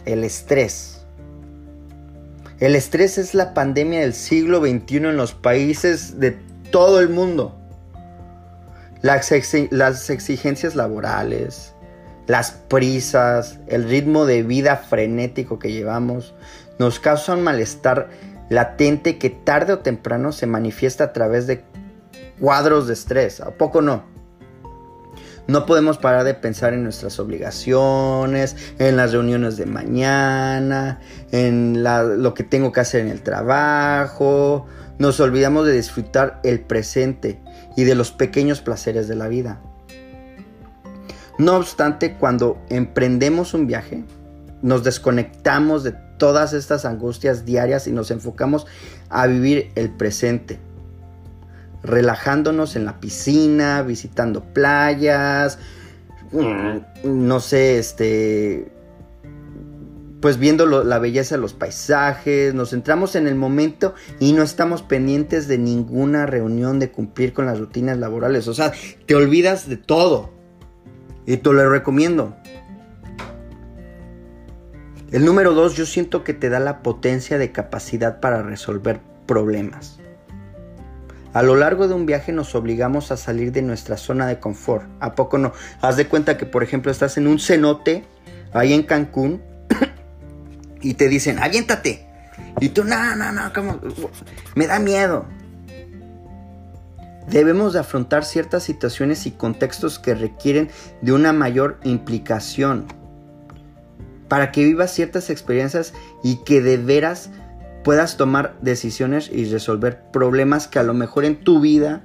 El 0.05 0.25
estrés. 0.25 1.03
El 2.59 2.77
estrés 2.77 3.19
es 3.19 3.35
la 3.35 3.55
pandemia 3.55 4.01
del 4.01 4.15
siglo 4.15 4.61
XXI 4.61 4.97
en 4.97 5.17
los 5.17 5.35
países 5.35 6.21
de 6.21 6.37
todo 6.71 7.01
el 7.01 7.09
mundo. 7.09 7.57
Las, 9.03 9.33
exi- 9.33 9.69
las 9.71 10.11
exigencias 10.11 10.75
laborales, 10.75 11.73
las 12.27 12.51
prisas, 12.53 13.59
el 13.67 13.85
ritmo 13.85 14.27
de 14.27 14.43
vida 14.43 14.77
frenético 14.77 15.59
que 15.59 15.73
llevamos, 15.73 16.35
nos 16.79 17.01
causan 17.01 17.43
malestar 17.43 18.11
latente 18.51 19.17
que 19.17 19.31
tarde 19.31 19.73
o 19.75 19.79
temprano 19.79 20.33
se 20.33 20.47
manifiesta 20.47 21.05
a 21.05 21.13
través 21.15 21.47
de 21.47 21.63
cuadros 22.41 22.87
de 22.87 22.95
estrés. 22.95 23.41
¿A 23.41 23.51
poco 23.53 23.83
no? 23.83 24.05
No 25.47 25.67
podemos 25.67 25.99
parar 25.99 26.25
de 26.25 26.35
pensar 26.35 26.75
en 26.75 26.85
nuestras 26.85 27.19
obligaciones, 27.19 28.57
en 28.79 28.97
las 28.97 29.13
reuniones 29.13 29.57
de 29.57 29.67
mañana, 29.67 31.01
en 31.33 31.83
la- 31.83 32.05
lo 32.05 32.35
que 32.35 32.45
tengo 32.45 32.71
que 32.73 32.81
hacer 32.81 33.01
en 33.01 33.09
el 33.09 33.23
trabajo. 33.23 34.67
Nos 34.99 35.19
olvidamos 35.19 35.67
de 35.67 35.73
disfrutar 35.73 36.41
el 36.45 36.61
presente 36.61 37.41
y 37.77 37.85
de 37.85 37.95
los 37.95 38.13
pequeños 38.13 38.61
placeres 38.61 39.09
de 39.09 39.17
la 39.17 39.29
vida. 39.29 39.61
No 41.39 41.57
obstante, 41.57 42.17
cuando 42.17 42.59
emprendemos 42.69 43.55
un 43.55 43.67
viaje, 43.67 44.05
nos 44.63 44.85
desconectamos 44.85 45.83
de 45.83 45.93
todas 46.19 46.53
estas 46.53 46.85
angustias 46.85 47.47
diarias 47.47 47.87
y 47.87 47.93
nos 47.93 48.11
enfocamos 48.11 48.67
a 49.09 49.27
vivir 49.27 49.73
el 49.75 49.91
presente 49.91 50.61
relajándonos 51.83 52.77
en 52.77 52.85
la 52.85 53.01
piscina, 53.01 53.83
visitando 53.83 54.45
playas, 54.45 55.59
mm, 56.33 56.79
no 57.05 57.41
sé, 57.41 57.79
este, 57.79 58.73
pues 60.21 60.39
viendo 60.39 60.67
la 60.67 60.99
belleza 60.99 61.37
de 61.37 61.41
los 61.41 61.55
paisajes, 61.55 62.53
nos 62.55 62.71
centramos 62.71 63.17
en 63.17 63.27
el 63.27 63.35
momento 63.35 63.95
y 64.19 64.33
no 64.33 64.43
estamos 64.43 64.83
pendientes 64.83 65.49
de 65.49 65.59
ninguna 65.59 66.27
reunión 66.27 66.79
de 66.79 66.91
cumplir 66.91 67.33
con 67.33 67.47
las 67.47 67.59
rutinas 67.59 67.99
laborales, 67.99 68.47
o 68.47 68.55
sea, 68.55 68.73
te 69.07 69.15
olvidas 69.15 69.69
de 69.69 69.79
todo 69.79 70.31
y 71.27 71.39
te 71.39 71.53
lo 71.53 71.71
recomiendo. 71.71 72.37
El 75.11 75.25
número 75.25 75.55
dos, 75.55 75.75
yo 75.75 75.87
siento 75.87 76.23
que 76.23 76.35
te 76.35 76.51
da 76.51 76.61
la 76.61 76.83
potencia 76.83 77.37
de 77.37 77.51
capacidad 77.51 78.21
para 78.21 78.43
resolver 78.43 79.01
problemas. 79.27 80.00
A 81.33 81.43
lo 81.43 81.55
largo 81.55 81.87
de 81.87 81.95
un 81.95 82.07
viaje 82.07 82.33
nos 82.33 82.55
obligamos 82.55 83.13
a 83.13 83.17
salir 83.17 83.53
de 83.53 83.63
nuestra 83.63 83.97
zona 83.97 84.27
de 84.27 84.41
confort. 84.41 84.85
¿A 84.99 85.15
poco 85.15 85.39
no? 85.39 85.53
Haz 85.81 85.97
de 85.97 86.09
cuenta 86.09 86.37
que, 86.37 86.47
por 86.47 86.63
ejemplo, 86.63 86.91
estás 86.91 87.17
en 87.17 87.29
un 87.29 87.39
cenote 87.39 88.05
ahí 88.53 88.73
en 88.73 88.83
Cancún 88.83 89.41
y 90.81 90.95
te 90.95 91.09
dicen, 91.09 91.39
aviéntate. 91.39 92.07
Y 92.61 92.71
tú, 92.71 92.85
no, 92.85 93.15
no, 93.15 93.31
no. 93.31 93.53
Me 94.57 94.67
da 94.67 94.81
miedo. 94.81 95.27
Debemos 97.29 97.75
de 97.75 97.79
afrontar 97.79 98.25
ciertas 98.25 98.65
situaciones 98.65 99.25
y 99.27 99.31
contextos 99.31 100.01
que 100.01 100.15
requieren 100.15 100.69
de 101.01 101.13
una 101.13 101.33
mayor 101.33 101.79
implicación 101.85 102.87
para 104.27 104.51
que 104.51 104.65
vivas 104.65 104.93
ciertas 104.93 105.31
experiencias 105.31 105.93
y 106.25 106.37
que 106.45 106.61
de 106.61 106.77
veras 106.77 107.31
puedas 107.85 108.17
tomar 108.17 108.57
decisiones 108.61 109.31
y 109.33 109.45
resolver 109.47 110.11
problemas 110.13 110.69
que 110.69 110.79
a 110.79 110.83
lo 110.83 110.95
mejor 110.95 111.25
en 111.25 111.43
tu 111.43 111.61
vida 111.61 112.05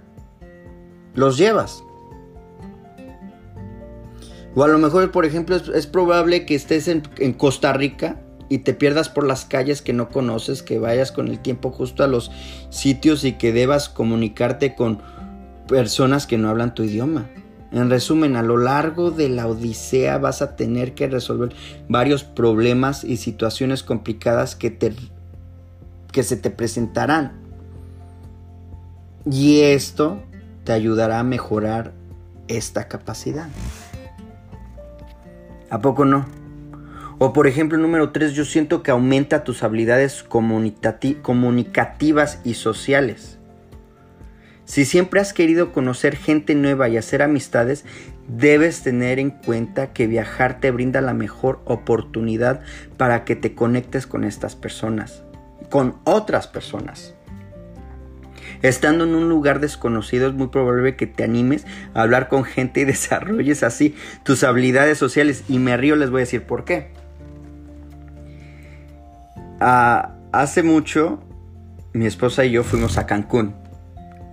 los 1.13 1.37
llevas. 1.37 1.83
O 4.55 4.63
a 4.63 4.67
lo 4.67 4.77
mejor, 4.77 5.11
por 5.11 5.25
ejemplo, 5.25 5.55
es, 5.55 5.87
probable 5.87 6.45
que 6.45 6.55
estés 6.55 6.87
en, 6.87 7.01
Costa 7.33 7.73
Rica 7.73 8.21
y 8.47 8.59
te 8.59 8.73
pierdas 8.73 9.09
por 9.09 9.27
las 9.27 9.43
calles 9.43 9.81
que 9.81 9.91
no 9.91 10.09
conoces, 10.09 10.63
que 10.63 10.79
vayas 10.79 11.11
con 11.11 11.27
el 11.27 11.39
tiempo 11.39 11.71
justo 11.71 12.03
a 12.03 12.07
los 12.07 12.31
sitios 12.69 13.25
y 13.25 13.33
que 13.33 13.51
debas 13.51 13.89
comunicarte 13.89 14.75
con 14.75 15.01
personas 15.67 16.25
que 16.25 16.37
no 16.37 16.49
hablan 16.49 16.73
tu 16.73 16.83
idioma. 16.83 17.29
En 17.73 17.89
resumen, 17.89 18.37
a 18.37 18.43
lo 18.43 18.55
largo 18.55 19.11
de 19.11 19.27
la 19.27 19.47
odisea 19.47 20.17
vas 20.19 20.41
a 20.41 20.55
tener 20.55 20.93
que 20.93 21.07
resolver 21.07 21.53
varios 21.89 22.23
problemas 22.23 23.03
y 23.03 23.17
situaciones 23.17 23.83
complicadas 23.83 24.55
que 24.55 24.71
te 24.71 24.93
que 26.15 26.23
se 26.23 26.37
te 26.37 26.49
presentarán. 26.49 27.33
Y 29.29 29.63
esto 29.63 30.23
te 30.63 30.71
ayudará 30.71 31.19
a 31.19 31.25
mejorar 31.25 31.91
esta 32.47 32.87
capacidad. 32.87 33.49
¿A 35.69 35.81
poco 35.81 36.05
no? 36.05 36.25
O 37.17 37.33
por 37.33 37.47
ejemplo, 37.47 37.77
número 37.77 38.13
3, 38.13 38.31
yo 38.31 38.45
siento 38.45 38.81
que 38.81 38.91
aumenta 38.91 39.43
tus 39.43 39.61
habilidades 39.61 40.23
comunicativas 40.23 42.39
y 42.45 42.53
sociales. 42.53 43.37
Si 44.63 44.85
siempre 44.85 45.19
has 45.19 45.33
querido 45.33 45.73
conocer 45.73 46.15
gente 46.15 46.55
nueva 46.55 46.87
y 46.87 46.95
hacer 46.95 47.23
amistades, 47.23 47.83
debes 48.29 48.83
tener 48.83 49.19
en 49.19 49.31
cuenta 49.31 49.91
que 49.91 50.07
viajar 50.07 50.61
te 50.61 50.71
brinda 50.71 51.01
la 51.01 51.13
mejor 51.13 51.59
oportunidad 51.65 52.61
para 52.95 53.25
que 53.25 53.35
te 53.35 53.53
conectes 53.53 54.07
con 54.07 54.23
estas 54.23 54.55
personas 54.55 55.24
con 55.69 55.95
otras 56.03 56.47
personas. 56.47 57.15
Estando 58.61 59.03
en 59.03 59.15
un 59.15 59.29
lugar 59.29 59.59
desconocido 59.59 60.27
es 60.27 60.33
muy 60.33 60.47
probable 60.47 60.95
que 60.95 61.07
te 61.07 61.23
animes 61.23 61.65
a 61.93 62.01
hablar 62.01 62.29
con 62.29 62.43
gente 62.43 62.81
y 62.81 62.85
desarrolles 62.85 63.63
así 63.63 63.95
tus 64.23 64.43
habilidades 64.43 64.97
sociales. 64.97 65.43
Y 65.47 65.59
me 65.59 65.77
río, 65.77 65.95
les 65.95 66.09
voy 66.09 66.19
a 66.19 66.21
decir 66.21 66.43
por 66.43 66.65
qué. 66.65 66.89
Uh, 69.61 70.09
hace 70.31 70.63
mucho, 70.63 71.23
mi 71.93 72.05
esposa 72.05 72.45
y 72.45 72.51
yo 72.51 72.63
fuimos 72.63 72.97
a 72.97 73.05
Cancún. 73.05 73.55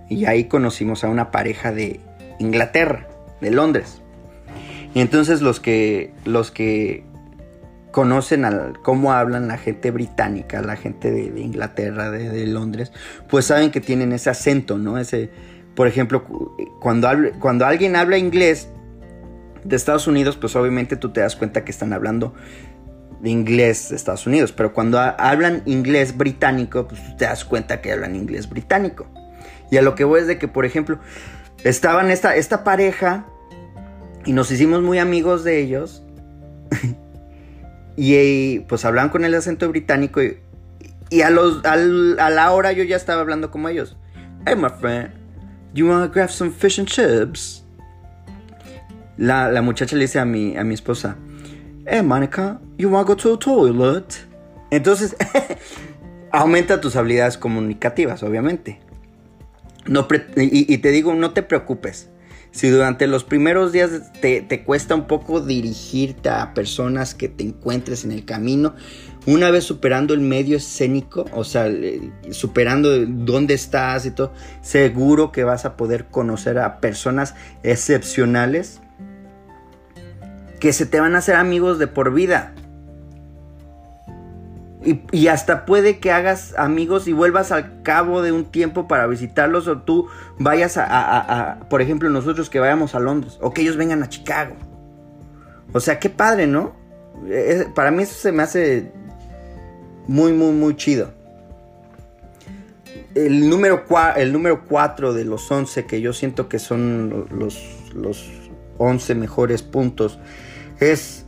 Y 0.09 0.25
ahí 0.25 0.45
conocimos 0.45 1.03
a 1.03 1.09
una 1.09 1.31
pareja 1.31 1.71
de 1.71 1.99
Inglaterra, 2.39 3.07
de 3.41 3.51
Londres. 3.51 4.01
Y 4.93 4.99
entonces 4.99 5.41
los 5.41 5.59
que, 5.59 6.13
los 6.25 6.51
que 6.51 7.03
conocen 7.93 8.43
al, 8.43 8.79
cómo 8.81 9.13
hablan 9.13 9.47
la 9.47 9.57
gente 9.59 9.91
británica, 9.91 10.63
la 10.63 10.75
gente 10.75 11.11
de, 11.11 11.39
Inglaterra, 11.39 12.09
de, 12.09 12.47
Londres, 12.47 12.91
pues 13.29 13.45
saben 13.45 13.69
que 13.69 13.79
tienen 13.81 14.11
ese 14.13 14.31
acento, 14.31 14.79
¿no? 14.79 14.97
Ese, 14.97 15.29
por 15.75 15.87
ejemplo, 15.87 16.25
cuando, 16.81 17.07
cuando 17.39 17.67
alguien 17.67 17.95
habla 17.95 18.17
inglés 18.17 18.67
de 19.63 19.75
Estados 19.75 20.07
Unidos, 20.07 20.37
pues 20.37 20.55
obviamente 20.55 20.97
tú 20.97 21.13
te 21.13 21.21
das 21.21 21.35
cuenta 21.35 21.63
que 21.63 21.71
están 21.71 21.93
hablando 21.93 22.33
de 23.21 23.29
inglés 23.29 23.89
de 23.89 23.95
Estados 23.95 24.25
Unidos, 24.25 24.51
pero 24.51 24.73
cuando 24.73 24.99
hablan 24.99 25.61
inglés 25.65 26.17
británico, 26.17 26.87
pues 26.87 27.01
tú 27.05 27.15
te 27.15 27.25
das 27.25 27.45
cuenta 27.45 27.79
que 27.79 27.91
hablan 27.91 28.15
inglés 28.15 28.49
británico. 28.49 29.05
Y 29.69 29.77
a 29.77 29.83
lo 29.83 29.93
que 29.93 30.03
voy 30.03 30.21
es 30.21 30.27
de 30.27 30.39
que, 30.39 30.47
por 30.47 30.65
ejemplo, 30.65 30.97
estaban 31.63 32.09
esta, 32.09 32.35
esta 32.35 32.63
pareja 32.63 33.27
y 34.25 34.33
nos 34.33 34.49
hicimos 34.49 34.81
muy 34.81 34.97
amigos 34.97 35.43
de 35.43 35.61
ellos. 35.61 36.03
Y 37.95 38.59
pues 38.61 38.85
hablaban 38.85 39.09
con 39.09 39.23
el 39.23 39.35
acento 39.35 39.69
británico 39.69 40.21
y, 40.21 40.39
y 41.09 41.21
a, 41.21 41.29
los, 41.29 41.63
a 41.65 41.75
la 41.75 42.51
hora 42.51 42.71
yo 42.71 42.83
ya 42.83 42.95
estaba 42.95 43.21
hablando 43.21 43.51
como 43.51 43.69
ellos. 43.69 43.95
Hey, 44.45 44.55
my 44.55 44.69
friend, 44.69 45.11
you 45.73 45.87
wanna 45.87 46.07
grab 46.07 46.29
some 46.29 46.51
fish 46.51 46.79
and 46.79 46.87
chips? 46.87 47.63
La, 49.17 49.51
la 49.51 49.61
muchacha 49.61 49.95
le 49.95 50.03
dice 50.03 50.19
a 50.19 50.25
mi, 50.25 50.57
a 50.57 50.63
mi 50.63 50.73
esposa, 50.73 51.15
hey 51.85 52.01
Monica, 52.01 52.59
you 52.77 52.89
wanna 52.89 53.05
go 53.05 53.15
to 53.15 53.37
the 53.37 53.37
toilet? 53.37 54.25
Entonces, 54.71 55.15
aumenta 56.31 56.81
tus 56.81 56.95
habilidades 56.95 57.37
comunicativas, 57.37 58.23
obviamente. 58.23 58.79
Y, 60.35 60.77
te 60.79 60.89
digo, 60.89 61.13
no 61.13 61.31
te 61.31 61.43
preocupes. 61.43 62.09
Si 62.53 62.69
durante 62.69 63.07
los 63.07 63.23
primeros 63.23 63.71
días 63.71 63.89
te, 64.21 64.63
cuesta 64.63 64.93
un 64.93 65.07
poco 65.07 65.41
dirigirte 65.41 66.29
a 66.29 66.53
personas 66.53 67.15
que 67.15 67.27
te 67.27 67.43
encuentres 67.43 68.05
en 68.05 68.11
el 68.11 68.25
camino, 68.25 68.75
una 69.25 69.49
vez 69.49 69.63
superando 69.63 70.13
el 70.13 70.19
medio 70.19 70.57
escénico, 70.57 71.25
o 71.33 71.43
sea, 71.43 71.67
superando 72.29 73.07
dónde 73.07 73.55
estás 73.55 74.05
y 74.05 74.11
todo, 74.11 74.33
seguro 74.61 75.31
que 75.31 75.43
vas 75.43 75.65
a 75.65 75.75
poder 75.75 76.05
conocer 76.05 76.59
a 76.59 76.79
personas 76.79 77.33
excepcionales 77.63 78.81
que 80.59 80.73
se 80.73 80.85
te 80.85 80.99
van 80.99 81.15
a 81.15 81.17
hacer 81.17 81.35
amigos 81.35 81.79
de 81.79 81.87
por 81.87 82.13
vida. 82.13 82.53
Y, 84.85 85.27
hasta 85.27 85.65
puede 85.65 85.99
que 85.99 86.11
hagas 86.11 86.53
amigos 86.57 87.07
y 87.07 87.13
vuelvas 87.13 87.51
al 87.51 87.81
cabo 87.83 88.21
de 88.21 88.31
un 88.31 88.45
tiempo 88.45 88.87
para 88.87 89.07
visitarlos 89.07 89.67
o 89.67 89.79
tú 89.79 90.07
vayas 90.39 90.77
a, 90.77 91.59
por 91.69 91.81
ejemplo, 91.81 92.09
nosotros 92.09 92.49
que 92.49 92.59
vayamos 92.59 92.93
a 92.93 92.99
Londres 92.99 93.37
o 93.41 93.53
que 93.53 93.61
ellos 93.61 93.77
vengan 93.77 94.03
a 94.03 94.09
Chicago. 94.09 94.55
O 95.71 95.79
sea, 95.79 95.99
qué 95.99 96.09
padre, 96.09 96.47
¿no? 96.47 96.81
para 97.73 97.91
mí 97.91 98.03
eso 98.03 98.15
se 98.15 98.31
me 98.31 98.43
hace 98.43 98.91
muy, 100.07 100.33
muy, 100.33 100.51
muy 100.51 100.75
chido. 100.75 101.11
El 103.15 103.49
número, 103.49 103.85
el 104.17 104.33
número 104.33 104.65
4 104.65 105.13
de 105.13 105.23
los 105.23 105.49
11 105.49 105.85
que 105.85 106.01
yo 106.01 106.13
siento 106.13 106.49
que 106.49 106.59
son 106.59 107.27
los, 107.31 107.63
los 107.93 108.29
11 108.79 109.15
mejores 109.15 109.61
puntos 109.61 110.19
es 110.79 111.25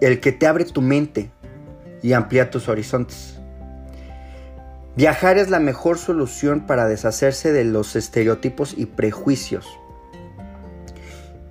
el 0.00 0.18
que 0.18 0.32
te 0.32 0.46
abre 0.46 0.64
tu 0.64 0.80
mente 0.80 1.30
y 2.02 2.12
amplía 2.12 2.50
tus 2.50 2.68
horizontes. 2.68 3.38
Viajar 4.96 5.38
es 5.38 5.48
la 5.48 5.58
mejor 5.58 5.96
solución 5.96 6.66
para 6.66 6.86
deshacerse 6.86 7.52
de 7.52 7.64
los 7.64 7.96
estereotipos 7.96 8.74
y 8.76 8.86
prejuicios. 8.86 9.66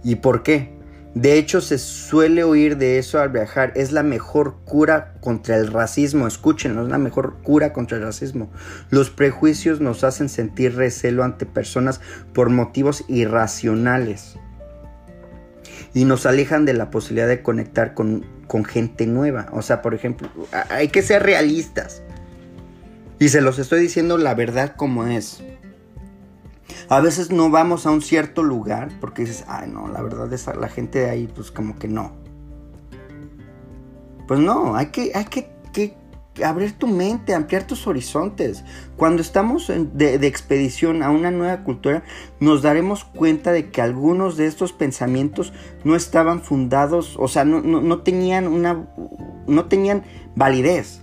¿Y 0.04 0.16
por 0.16 0.44
qué? 0.44 0.80
De 1.14 1.38
hecho, 1.38 1.60
se 1.60 1.78
suele 1.78 2.44
oír 2.44 2.78
de 2.78 2.98
eso 2.98 3.20
al 3.20 3.30
viajar. 3.30 3.74
Es 3.76 3.92
la 3.92 4.04
mejor 4.04 4.58
cura 4.64 5.16
contra 5.20 5.58
el 5.58 5.68
racismo. 5.68 6.26
Escúchenlo, 6.26 6.84
es 6.84 6.90
la 6.90 6.98
mejor 6.98 7.42
cura 7.42 7.74
contra 7.74 7.98
el 7.98 8.04
racismo. 8.04 8.50
Los 8.90 9.10
prejuicios 9.10 9.82
nos 9.82 10.04
hacen 10.04 10.30
sentir 10.30 10.76
recelo 10.76 11.24
ante 11.24 11.46
personas 11.46 12.00
por 12.34 12.50
motivos 12.50 13.04
irracionales. 13.10 14.38
Y 15.94 16.06
nos 16.06 16.26
alejan 16.26 16.66
de 16.66 16.74
la 16.74 16.90
posibilidad 16.90 17.28
de 17.28 17.42
conectar 17.42 17.94
con, 17.94 18.26
con 18.48 18.64
gente 18.64 19.06
nueva. 19.08 19.48
O 19.52 19.62
sea, 19.62 19.82
por 19.82 19.94
ejemplo, 19.94 20.30
hay 20.70 20.88
que 20.88 21.02
ser 21.02 21.24
realistas. 21.24 22.02
Y 23.20 23.30
se 23.30 23.42
los 23.42 23.60
estoy 23.60 23.82
diciendo 23.82 24.18
la 24.18 24.34
verdad 24.34 24.76
como 24.76 25.06
es. 25.06 25.44
A 26.90 27.00
veces 27.00 27.32
no 27.32 27.50
vamos 27.50 27.86
a 27.86 27.92
un 27.92 28.02
cierto 28.02 28.44
lugar 28.44 28.90
porque 29.00 29.22
dices, 29.22 29.46
ay 29.48 29.70
no, 29.70 29.88
la 29.88 30.02
verdad 30.02 30.34
es 30.34 30.48
la 30.48 30.68
gente 30.68 31.00
de 31.00 31.10
ahí 31.10 31.28
pues 31.28 31.52
como 31.52 31.78
que 31.78 31.88
no. 31.88 32.14
Pues 34.28 34.40
no, 34.40 34.76
hay 34.76 34.88
que, 34.88 35.12
hay 35.14 35.26
que, 35.26 35.96
abrir 36.44 36.74
tu 36.74 36.88
mente, 36.88 37.34
ampliar 37.34 37.66
tus 37.66 37.88
horizontes. 37.88 38.64
Cuando 38.98 39.22
estamos 39.22 39.72
de, 39.94 40.16
expedición 40.28 41.04
a 41.04 41.10
una 41.10 41.32
nueva 41.32 41.64
cultura, 41.64 42.04
nos 42.40 42.62
daremos 42.62 43.04
cuenta 43.04 43.52
de 43.52 43.70
que 43.70 43.82
algunos 43.82 44.38
de 44.38 44.48
estos 44.48 44.74
pensamientos 44.74 45.54
no 45.84 45.96
estaban 45.96 46.42
fundados, 46.42 47.16
o 47.18 47.28
sea, 47.28 47.46
no, 47.46 48.02
tenían 48.02 48.48
una, 48.48 48.88
no 49.48 49.66
tenían 49.66 50.04
validez 50.36 51.02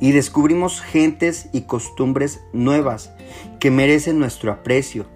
y 0.00 0.12
descubrimos 0.12 0.80
gentes 0.80 1.48
y 1.52 1.62
costumbres 1.62 2.40
nuevas 2.52 3.12
que 3.58 3.70
merecen 3.70 4.18
nuestro 4.18 4.52
aprecio, 4.52 5.06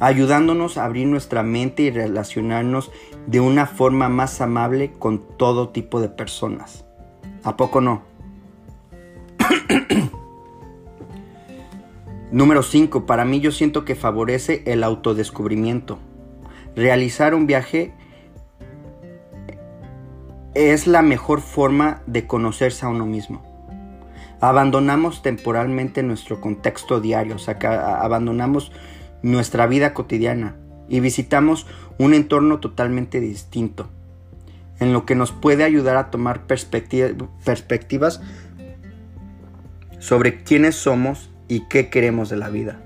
ayudándonos 0.00 0.78
a 0.78 0.84
abrir 0.84 1.06
nuestra 1.06 1.42
mente 1.42 1.82
y 1.82 1.90
relacionarnos 1.90 2.90
de 3.26 3.40
una 3.40 3.66
forma 3.66 4.08
más 4.08 4.40
amable 4.40 4.92
con 4.98 5.20
todo 5.36 5.70
tipo 5.70 6.00
de 6.00 6.08
personas. 6.08 6.84
¿A 7.42 7.56
poco 7.56 7.80
no? 7.80 8.02
Número 12.30 12.62
5. 12.62 13.06
Para 13.06 13.24
mí 13.24 13.40
yo 13.40 13.52
siento 13.52 13.84
que 13.84 13.94
favorece 13.94 14.62
el 14.66 14.84
autodescubrimiento. 14.84 15.98
Realizar 16.74 17.34
un 17.34 17.46
viaje 17.46 17.94
es 20.54 20.86
la 20.86 21.02
mejor 21.02 21.40
forma 21.40 22.02
de 22.06 22.26
conocerse 22.26 22.84
a 22.84 22.88
uno 22.88 23.06
mismo. 23.06 23.42
Abandonamos 24.40 25.22
temporalmente 25.22 26.02
nuestro 26.02 26.40
contexto 26.40 27.00
diario, 27.00 27.36
o 27.36 27.38
sea, 27.38 27.58
abandonamos 28.02 28.72
nuestra 29.22 29.66
vida 29.66 29.94
cotidiana 29.94 30.56
y 30.88 31.00
visitamos 31.00 31.66
un 31.98 32.14
entorno 32.14 32.60
totalmente 32.60 33.20
distinto, 33.20 33.88
en 34.78 34.92
lo 34.92 35.06
que 35.06 35.14
nos 35.14 35.32
puede 35.32 35.64
ayudar 35.64 35.96
a 35.96 36.10
tomar 36.10 36.46
perspectivas 36.46 38.20
sobre 39.98 40.42
quiénes 40.42 40.76
somos 40.76 41.30
y 41.48 41.68
qué 41.68 41.88
queremos 41.88 42.28
de 42.28 42.36
la 42.36 42.50
vida. 42.50 42.80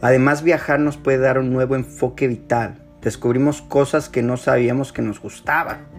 Además, 0.00 0.42
viajar 0.42 0.80
nos 0.80 0.96
puede 0.96 1.18
dar 1.18 1.38
un 1.38 1.52
nuevo 1.52 1.74
enfoque 1.74 2.28
vital. 2.28 2.78
Descubrimos 3.02 3.62
cosas 3.62 4.08
que 4.08 4.22
no 4.22 4.36
sabíamos 4.36 4.92
que 4.92 5.02
nos 5.02 5.20
gustaban 5.20 5.98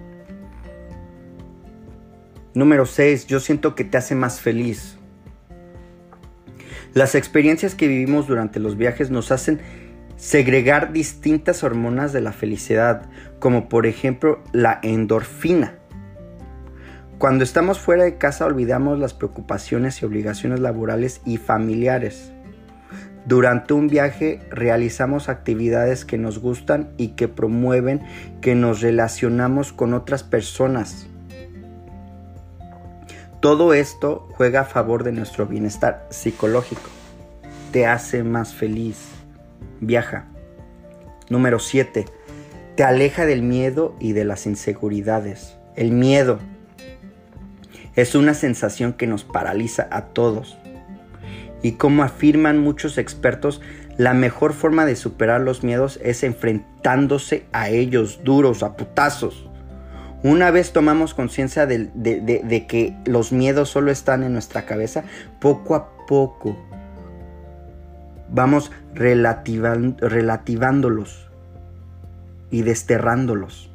Número 2.60 2.86
6. 2.86 3.28
Yo 3.28 3.40
siento 3.40 3.74
que 3.74 3.86
te 3.86 3.98
hace 3.98 4.16
más 4.16 4.42
feliz. 4.42 4.99
Las 6.94 7.14
experiencias 7.14 7.76
que 7.76 7.88
vivimos 7.88 8.28
durante 8.28 8.60
los 8.60 8.76
viajes 8.76 9.12
nos 9.12 9.32
hacen 9.32 9.60
segregar 10.18 10.92
distintas 10.92 11.64
hormonas 11.64 12.14
de 12.14 12.22
la 12.22 12.32
felicidad, 12.32 13.04
como 13.40 13.70
por 13.70 13.86
ejemplo 13.86 14.44
la 14.54 14.80
endorfina. 14.82 15.76
Cuando 17.20 17.44
estamos 17.44 17.80
fuera 17.80 18.06
de 18.06 18.18
casa 18.18 18.46
olvidamos 18.46 18.98
las 18.98 19.14
preocupaciones 19.14 20.02
y 20.02 20.06
obligaciones 20.06 20.62
laborales 20.62 21.22
y 21.26 21.38
familiares. 21.38 22.32
Durante 23.26 23.74
un 23.74 23.88
viaje 23.88 24.40
realizamos 24.50 25.30
actividades 25.30 26.06
que 26.06 26.18
nos 26.18 26.40
gustan 26.40 26.90
y 26.98 27.10
que 27.10 27.28
promueven 27.28 28.02
que 28.42 28.56
nos 28.56 28.82
relacionamos 28.82 29.74
con 29.74 29.94
otras 29.94 30.24
personas 30.24 31.09
todo 33.40 33.74
esto 33.74 34.28
juega 34.34 34.62
a 34.62 34.66
favor 34.66 35.04
de 35.04 35.14
nuestro 35.14 35.46
bienestar 35.46 36.08
psicológico. 36.10 36.90
Te 37.72 37.86
hace 37.86 38.24
más 38.24 38.54
feliz. 38.54 38.98
Viaja. 39.80 40.28
Número 41.30 41.60
7. 41.60 42.06
Te 42.76 42.84
aleja 42.84 43.26
del 43.26 43.42
miedo 43.42 43.96
y 44.00 44.12
de 44.12 44.26
las 44.26 44.46
inseguridades. 44.46 45.56
El 45.76 45.92
miedo 45.92 46.40
es 47.96 48.16
una 48.16 48.34
sensación 48.34 48.94
que 48.94 49.08
nos 49.08 49.24
paraliza 49.24 49.88
a 49.92 50.08
todos. 50.08 50.58
Y 51.62 51.74
como 51.74 52.04
afirman 52.04 52.60
muchos 52.60 52.98
expertos, 52.98 53.62
la 53.98 54.14
mejor 54.14 54.54
forma 54.54 54.86
de 54.86 54.96
superar 54.96 55.42
los 55.42 55.64
miedos 55.64 56.00
es 56.04 56.24
enfrentándose 56.24 57.46
a 57.52 57.70
ellos 57.70 58.22
duros, 58.24 58.64
a 58.64 58.76
putazos. 58.76 59.49
Una 60.22 60.52
vez 60.52 60.74
tomamos 60.74 61.14
conciencia 61.14 61.66
de, 61.66 62.66
que 62.68 62.94
los 63.06 63.32
miedos 63.32 63.70
solo 63.70 63.90
están 63.90 64.24
en 64.24 64.34
nuestra 64.34 64.66
cabeza, 64.66 65.06
poco 65.40 65.76
a 65.76 66.06
poco 66.08 66.58
vamos 68.32 68.72
relativándolos 68.94 71.30
y 72.52 72.64
desterrándolos. 72.64 73.72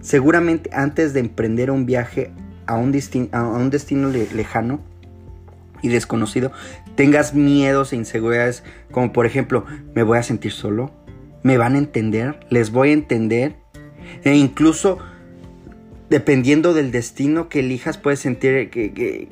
Seguramente 0.00 0.70
antes 0.72 1.12
de 1.12 1.20
emprender 1.20 1.70
un 1.70 1.84
viaje 1.84 2.32
a 2.66 2.76
un, 2.76 2.98
a 3.32 3.42
un 3.42 3.68
destino 3.70 4.08
lejano 4.08 4.80
y 5.82 5.88
desconocido, 5.88 6.50
tengas 6.94 7.34
miedos 7.34 7.92
e 7.92 7.96
inseguridades 7.96 8.62
como 8.90 9.12
por 9.12 9.26
ejemplo, 9.26 9.66
¿me 9.94 10.02
voy 10.02 10.16
a 10.18 10.22
sentir 10.22 10.52
solo? 10.52 10.90
¿Me 11.42 11.58
van 11.58 11.74
a 11.74 11.78
entender? 11.78 12.40
¿Les 12.48 12.70
voy 12.70 12.90
a 12.90 12.94
entender? 12.94 13.59
E 14.24 14.34
incluso 14.34 14.98
dependiendo 16.10 16.74
del 16.74 16.90
destino 16.90 17.48
que 17.48 17.60
elijas, 17.60 17.96
puedes 17.96 18.18
sentir 18.18 18.68
que, 18.68 18.92
que, 18.92 19.28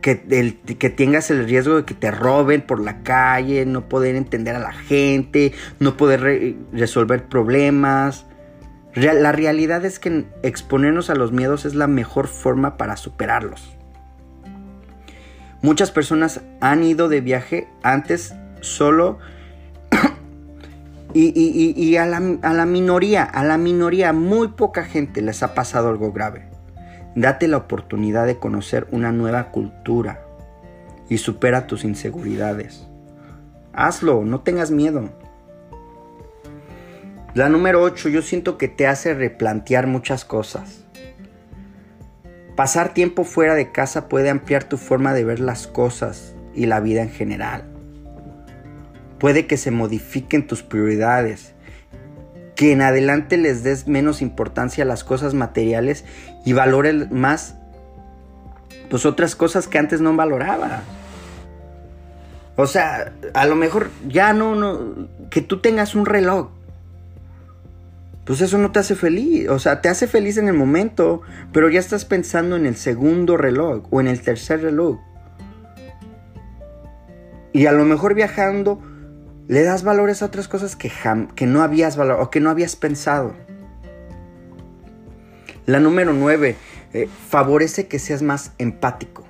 que, 0.00 0.90
tengas 0.90 1.30
el 1.30 1.44
riesgo 1.44 1.76
de 1.76 1.84
que 1.84 1.94
te 1.94 2.10
roben 2.10 2.62
por 2.62 2.80
la 2.80 3.02
calle, 3.02 3.66
no 3.66 3.88
poder 3.88 4.14
entender 4.14 4.54
a 4.54 4.60
la 4.60 4.72
gente, 4.72 5.52
no 5.80 5.96
poder 5.96 6.56
resolver 6.72 7.24
problemas. 7.24 8.24
la 8.94 9.32
realidad 9.32 9.84
es 9.84 9.98
que 9.98 10.24
exponernos 10.42 11.10
a 11.10 11.16
los 11.16 11.32
miedos 11.32 11.64
es 11.64 11.74
la 11.74 11.88
mejor 11.88 12.28
forma 12.28 12.76
para 12.76 12.96
superarlos. 12.96 13.76
Muchas 15.60 15.90
personas 15.90 16.40
han 16.60 16.82
ido 16.84 17.08
de 17.08 17.20
viaje 17.20 17.68
antes 17.82 18.34
solo 18.60 19.18
Y, 21.14 21.96
a, 21.96 22.06
la, 22.06 22.38
a 22.42 22.52
la 22.52 22.66
minoría, 22.66 23.24
a 23.24 23.44
la 23.44 23.58
minoría, 23.58 24.12
muy 24.12 24.48
poca 24.48 24.84
gente 24.84 25.20
les 25.22 25.42
ha 25.42 25.54
pasado 25.54 25.88
algo 25.88 26.12
grave. 26.12 26.48
Date 27.14 27.48
la 27.48 27.58
oportunidad 27.58 28.26
de 28.26 28.38
conocer 28.38 28.86
una 28.90 29.12
nueva 29.12 29.50
cultura 29.50 30.24
y 31.08 31.18
supera 31.18 31.66
tus 31.66 31.84
inseguridades. 31.84 32.86
Hazlo, 33.74 34.24
no 34.24 34.40
tengas 34.40 34.70
miedo. 34.70 35.10
La 37.34 37.48
número 37.48 37.82
8, 37.82 38.10
yo 38.10 38.22
siento 38.22 38.58
que 38.58 38.68
te 38.68 38.86
hace 38.86 39.14
replantear 39.14 39.86
muchas 39.86 40.24
cosas. 40.24 40.84
Pasar 42.56 42.92
tiempo 42.92 43.24
fuera 43.24 43.54
de 43.54 43.72
casa 43.72 44.08
puede 44.08 44.28
ampliar 44.28 44.64
tu 44.64 44.76
forma 44.76 45.14
de 45.14 45.24
ver 45.24 45.40
las 45.40 45.66
cosas 45.66 46.34
y 46.54 46.66
la 46.66 46.80
vida 46.80 47.02
en 47.02 47.10
general. 47.10 47.71
Puede 49.22 49.46
que 49.46 49.56
se 49.56 49.70
modifiquen 49.70 50.48
tus 50.48 50.64
prioridades, 50.64 51.52
que 52.56 52.72
en 52.72 52.82
adelante 52.82 53.36
les 53.36 53.62
des 53.62 53.86
menos 53.86 54.20
importancia 54.20 54.82
a 54.82 54.84
las 54.84 55.04
cosas 55.04 55.32
materiales 55.32 56.04
y 56.44 56.54
valores 56.54 57.08
más 57.12 57.54
pues 58.90 59.06
otras 59.06 59.36
cosas 59.36 59.68
que 59.68 59.78
antes 59.78 60.00
no 60.00 60.16
valoraba. 60.16 60.82
O 62.56 62.66
sea, 62.66 63.12
a 63.32 63.46
lo 63.46 63.54
mejor 63.54 63.90
ya 64.08 64.32
no, 64.32 64.56
no, 64.56 65.08
que 65.30 65.40
tú 65.40 65.60
tengas 65.60 65.94
un 65.94 66.04
reloj. 66.04 66.48
Pues 68.24 68.40
eso 68.40 68.58
no 68.58 68.72
te 68.72 68.80
hace 68.80 68.96
feliz. 68.96 69.48
O 69.50 69.60
sea, 69.60 69.80
te 69.82 69.88
hace 69.88 70.08
feliz 70.08 70.36
en 70.36 70.48
el 70.48 70.54
momento, 70.54 71.22
pero 71.52 71.70
ya 71.70 71.78
estás 71.78 72.04
pensando 72.04 72.56
en 72.56 72.66
el 72.66 72.74
segundo 72.74 73.36
reloj 73.36 73.86
o 73.88 74.00
en 74.00 74.08
el 74.08 74.20
tercer 74.20 74.62
reloj. 74.62 74.98
Y 77.52 77.66
a 77.66 77.72
lo 77.72 77.84
mejor 77.84 78.14
viajando 78.14 78.82
le 79.48 79.62
das 79.62 79.82
valores 79.82 80.22
a 80.22 80.26
otras 80.26 80.48
cosas 80.48 80.76
que, 80.76 80.90
que 81.34 81.46
no 81.46 81.62
habías 81.62 81.96
valorado 81.96 82.22
o 82.22 82.30
que 82.30 82.40
no 82.40 82.50
habías 82.50 82.76
pensado. 82.76 83.34
La 85.66 85.78
número 85.78 86.12
9, 86.12 86.56
eh, 86.92 87.08
favorece 87.28 87.86
que 87.86 87.98
seas 87.98 88.22
más 88.22 88.52
empático. 88.58 89.24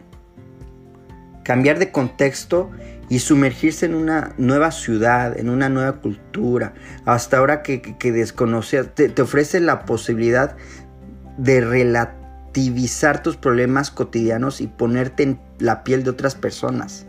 Cambiar 1.44 1.78
de 1.78 1.92
contexto 1.92 2.70
y 3.08 3.18
sumergirse 3.18 3.86
en 3.86 3.94
una 3.94 4.32
nueva 4.38 4.70
ciudad, 4.70 5.38
en 5.38 5.50
una 5.50 5.68
nueva 5.68 6.00
cultura, 6.00 6.72
hasta 7.04 7.38
ahora 7.38 7.62
que, 7.62 7.82
que, 7.82 8.12
desconoces, 8.12 8.94
te, 8.94 9.08
te 9.08 9.22
ofrece 9.22 9.60
la 9.60 9.84
posibilidad 9.84 10.56
de 11.36 11.60
relativizar 11.60 13.22
tus 13.22 13.36
problemas 13.36 13.90
cotidianos 13.90 14.60
y 14.60 14.66
ponerte 14.66 15.24
en 15.24 15.40
la 15.58 15.84
piel 15.84 16.04
de 16.04 16.10
otras 16.10 16.34
personas. 16.34 17.06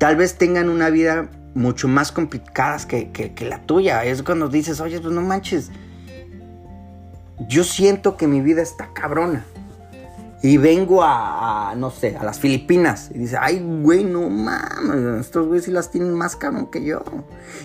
Tal 0.00 0.16
vez 0.16 0.36
tengan 0.36 0.68
una 0.68 0.90
vida 0.90 1.30
mucho 1.54 1.86
más 1.86 2.10
complicada 2.10 2.76
que, 2.88 3.12
que 3.12 3.44
la 3.44 3.62
tuya. 3.62 4.04
Es 4.04 4.24
cuando 4.24 4.48
dices, 4.48 4.80
oye, 4.80 4.98
pues 4.98 5.14
no 5.14 5.20
manches, 5.20 5.70
yo 7.48 7.64
siento 7.64 8.16
que 8.16 8.26
mi 8.26 8.40
vida 8.40 8.62
está 8.62 8.92
cabrona 8.92 9.44
y 10.42 10.56
vengo 10.56 11.02
a, 11.02 11.74
no 11.76 11.90
sé, 11.90 12.16
a 12.16 12.24
las 12.24 12.38
Filipinas 12.38 13.10
y 13.14 13.18
dice, 13.18 13.36
ay, 13.38 13.60
güey, 13.82 14.04
no 14.04 14.28
mames, 14.30 15.20
estos 15.20 15.46
güeyes 15.46 15.66
sí 15.66 15.70
las 15.70 15.90
tienen 15.90 16.14
más 16.14 16.36
cabrón 16.36 16.70
que 16.70 16.84
yo. 16.84 17.02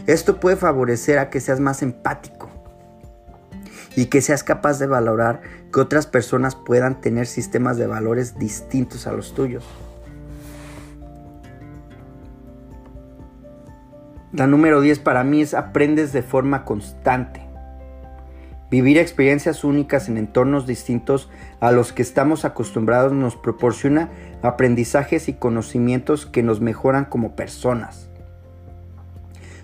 Esto 0.08 0.40
puede 0.40 0.58
favorecer 0.58 1.20
a 1.20 1.30
que 1.30 1.40
seas 1.40 1.60
más 1.60 1.82
empático 1.82 2.50
y 3.96 4.08
que 4.08 4.22
seas 4.22 4.44
capaz 4.44 4.78
de 4.80 4.88
valorar 4.88 5.42
que 5.72 5.80
otras 5.80 6.06
personas 6.06 6.56
puedan 6.56 7.00
tener 7.00 7.28
sistemas 7.28 7.78
de 7.78 7.88
valores 7.88 8.38
distintos 8.38 9.08
a 9.08 9.14
los 9.14 9.34
tuyos. 9.34 9.64
La 14.36 14.48
número 14.48 14.82
10 14.82 15.00
para 15.00 15.24
mí 15.24 15.42
es 15.42 15.54
aprendes 15.54 16.12
de 16.12 16.22
forma 16.22 16.66
constante. 16.66 17.48
Vivir 18.70 18.98
experiencias 18.98 19.64
únicas 19.64 20.10
en 20.10 20.18
entornos 20.18 20.68
distintos 20.68 21.30
a 21.62 21.72
los 21.72 21.94
que 21.94 22.02
estamos 22.02 22.44
acostumbrados 22.44 23.14
nos 23.14 23.38
proporciona 23.38 24.10
aprendizajes 24.42 25.30
y 25.30 25.36
conocimientos 25.36 26.26
que 26.26 26.44
nos 26.44 26.60
mejoran 26.60 27.06
como 27.06 27.38
personas. 27.38 28.10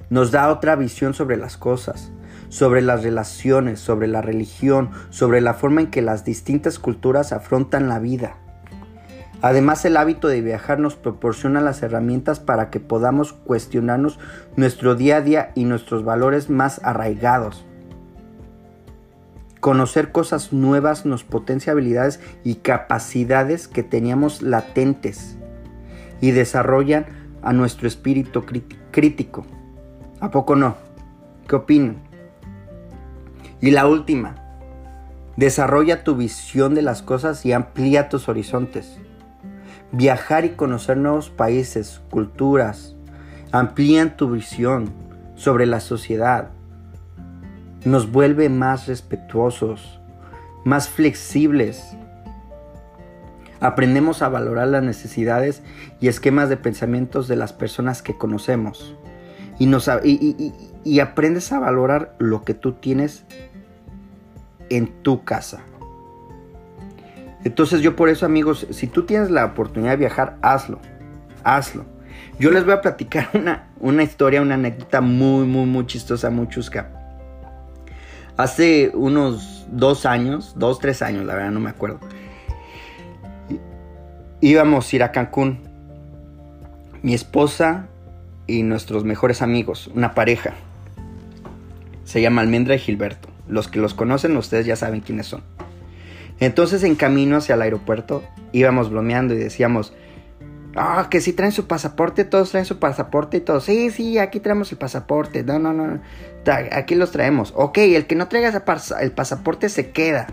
Nos 0.10 0.32
da 0.32 0.48
otra 0.48 0.78
visión 0.78 1.14
sobre 1.14 1.36
las 1.36 1.58
cosas, 1.58 2.14
sobre 2.48 2.82
las 2.82 3.04
relaciones, 3.04 3.82
sobre 3.82 4.08
la 4.08 4.22
religión, 4.22 4.92
sobre 5.10 5.42
la 5.42 5.54
forma 5.54 5.82
en 5.82 5.88
que 5.88 6.02
las 6.02 6.24
distintas 6.24 6.80
culturas 6.80 7.34
afrontan 7.34 7.90
la 7.90 8.00
vida. 8.00 8.38
Además, 9.42 9.84
el 9.86 9.98
hábito 9.98 10.28
de 10.28 10.42
viajar 10.42 10.80
nos 10.80 10.96
proporciona 10.96 11.62
las 11.62 11.82
herramientas 11.82 12.40
para 12.40 12.70
que 12.70 12.80
podamos 12.80 13.34
cuestionarnos 13.34 14.20
nuestro 14.56 14.96
día 14.96 15.18
a 15.18 15.22
día 15.22 15.52
y 15.56 15.66
nuestros 15.66 16.04
valores 16.04 16.50
más 16.50 16.80
arraigados. 16.84 17.66
Conocer 19.60 20.12
cosas 20.12 20.54
nuevas 20.54 21.06
nos 21.06 21.24
potencia 21.24 21.74
habilidades 21.74 22.20
y 22.44 22.56
capacidades 22.56 23.68
que 23.68 23.84
teníamos 23.84 24.42
latentes 24.42 25.38
y 26.20 26.32
desarrollan 26.32 27.06
a 27.42 27.54
nuestro 27.54 27.88
espíritu 27.88 28.44
crítico. 28.92 29.46
¿A 30.20 30.30
poco 30.30 30.56
no? 30.56 30.76
¿Qué 31.48 31.56
opinan? 31.56 31.98
Y 33.60 33.72
la 33.72 33.88
última, 33.88 34.36
desarrolla 35.36 36.04
tu 36.04 36.16
visión 36.16 36.74
de 36.76 36.82
las 36.84 37.02
cosas 37.02 37.46
y 37.46 37.54
amplía 37.54 38.10
tus 38.10 38.30
horizontes. 38.30 39.00
Viajar 39.92 40.46
y 40.46 40.52
conocer 40.52 40.98
nuevos 40.98 41.30
países, 41.30 42.02
culturas, 42.10 42.96
amplían 43.52 44.16
tu 44.16 44.32
visión 44.32 44.94
sobre 45.36 45.66
la 45.66 45.80
sociedad, 45.80 46.50
nos 47.84 48.12
vuelve 48.12 48.48
más 48.48 48.88
respetuosos, 48.88 50.00
más 50.64 50.88
flexibles. 50.88 51.98
Aprendemos 53.60 54.22
a 54.22 54.30
valorar 54.30 54.68
las 54.68 54.84
necesidades 54.84 55.64
y 56.00 56.08
esquemas 56.08 56.50
de 56.50 56.58
pensamientos 56.58 57.28
de 57.28 57.36
las 57.36 57.54
personas 57.54 58.02
que 58.02 58.18
conocemos. 58.18 58.96
Y, 59.60 60.54
y, 60.84 61.00
aprendes 61.00 61.52
a 61.52 61.60
valorar 61.60 62.16
lo 62.18 62.44
que 62.44 62.56
tú 62.56 62.74
tienes 62.74 63.26
en 64.70 64.88
tu 65.04 65.24
casa. 65.24 65.62
Entonces 67.44 67.82
yo 67.82 67.96
por 67.96 68.10
eso 68.10 68.26
amigos, 68.26 68.68
si 68.70 68.88
tú 68.88 69.06
tienes 69.06 69.32
la 69.32 69.46
oportunidad 69.46 69.92
de 69.92 69.98
viajar, 69.98 70.38
hazlo. 70.42 70.80
Hazlo. 71.44 71.86
Yo 72.40 72.52
les 72.52 72.64
voy 72.66 72.74
a 72.74 72.82
platicar 72.82 73.30
una, 73.34 73.70
una 73.80 74.04
historia, 74.04 74.42
una 74.42 74.56
anécdota 74.56 75.02
muy, 75.02 75.46
muy, 75.46 75.66
muy 75.66 75.86
chistosa, 75.86 76.30
muy 76.30 76.48
chusca. 76.48 76.90
Hace 78.38 78.92
unos 78.94 79.68
dos 79.72 80.06
años, 80.06 80.54
dos, 80.58 80.80
tres 80.80 81.02
años, 81.02 81.26
la 81.26 81.36
verdad 81.36 81.52
no 81.52 81.60
me 81.60 81.70
acuerdo. 81.70 82.00
Íbamos 84.40 84.92
a 84.92 84.96
ir 84.96 85.04
a 85.04 85.12
Cancún. 85.12 85.60
Mi 87.04 87.14
esposa 87.14 87.88
y 88.48 88.64
nuestros 88.64 89.04
mejores 89.04 89.42
amigos, 89.42 89.90
una 89.94 90.14
pareja. 90.14 90.54
Se 92.06 92.22
llama 92.22 92.42
Almendra 92.42 92.76
y 92.76 92.80
Gilberto. 92.80 93.30
Los 93.48 93.68
que 93.68 93.80
los 93.80 93.94
conocen, 93.94 94.38
ustedes 94.38 94.66
ya 94.66 94.76
saben 94.76 95.02
quiénes 95.02 95.28
son. 95.28 95.42
Entonces, 96.42 96.84
en 96.84 96.96
camino 96.96 97.38
hacia 97.38 97.56
el 97.56 97.62
aeropuerto, 97.62 98.24
íbamos 98.52 98.90
bromeando 98.90 99.34
y 99.34 99.38
decíamos, 99.38 99.94
Ah, 100.76 101.08
que 101.10 101.20
si 101.20 101.34
traen 101.34 101.52
su 101.52 101.68
pasaporte, 101.68 102.24
todos 102.24 102.52
traen 102.52 102.66
su 102.66 102.80
pasaporte 102.80 103.38
y 103.38 103.42
todos. 103.42 103.66
Sí, 103.66 103.90
sí, 103.92 104.18
aquí 104.18 104.40
traemos 104.40 104.72
el 104.72 104.78
pasaporte. 104.78 105.44
No, 105.44 105.60
no, 105.60 105.74
no. 105.74 106.00
Aquí 106.72 106.96
los 106.96 107.12
traemos. 107.12 107.54
Ok, 107.56 107.80
el 107.80 108.08
que 108.08 108.16
no 108.16 108.28
traiga 108.28 108.64
el 109.02 109.12
pasaporte 109.12 109.70
se 109.70 109.92
queda. 109.92 110.28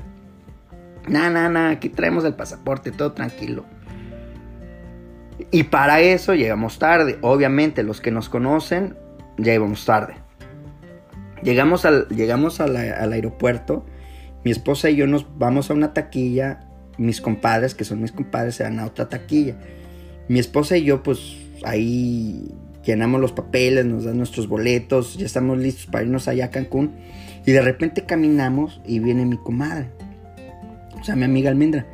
No, 1.08 1.30
no, 1.30 1.48
no, 1.48 1.68
aquí 1.68 1.88
traemos 1.88 2.24
el 2.24 2.34
pasaporte, 2.34 2.92
todo 2.92 3.12
tranquilo. 3.12 3.64
Y 5.50 5.64
para 5.64 6.00
eso 6.00 6.34
llegamos 6.34 6.78
tarde. 6.78 7.18
Obviamente, 7.22 7.82
los 7.82 8.00
que 8.00 8.10
nos 8.10 8.28
conocen, 8.28 8.96
ya 9.38 9.54
íbamos 9.54 9.84
tarde. 9.84 10.16
Llegamos 11.42 11.84
al, 11.84 12.06
llegamos 12.08 12.60
al 12.60 12.76
aeropuerto. 13.12 13.84
Mi 14.44 14.50
esposa 14.50 14.90
y 14.90 14.96
yo 14.96 15.06
nos 15.06 15.26
vamos 15.38 15.70
a 15.70 15.74
una 15.74 15.92
taquilla. 15.92 16.60
Mis 16.96 17.20
compadres, 17.20 17.74
que 17.74 17.84
son 17.84 18.02
mis 18.02 18.12
compadres, 18.12 18.56
se 18.56 18.64
van 18.64 18.80
a 18.80 18.86
otra 18.86 19.08
taquilla. 19.08 19.56
Mi 20.28 20.38
esposa 20.38 20.76
y 20.76 20.84
yo, 20.84 21.02
pues 21.02 21.36
ahí 21.64 22.52
llenamos 22.84 23.20
los 23.20 23.32
papeles, 23.32 23.84
nos 23.84 24.04
dan 24.04 24.16
nuestros 24.16 24.48
boletos, 24.48 25.16
ya 25.18 25.26
estamos 25.26 25.58
listos 25.58 25.86
para 25.86 26.04
irnos 26.04 26.26
allá 26.26 26.46
a 26.46 26.50
Cancún. 26.50 26.92
Y 27.46 27.52
de 27.52 27.60
repente 27.60 28.04
caminamos 28.04 28.80
y 28.86 28.98
viene 28.98 29.24
mi 29.24 29.36
comadre, 29.36 29.90
o 31.00 31.04
sea, 31.04 31.16
mi 31.16 31.24
amiga 31.24 31.50
Almendra, 31.50 31.86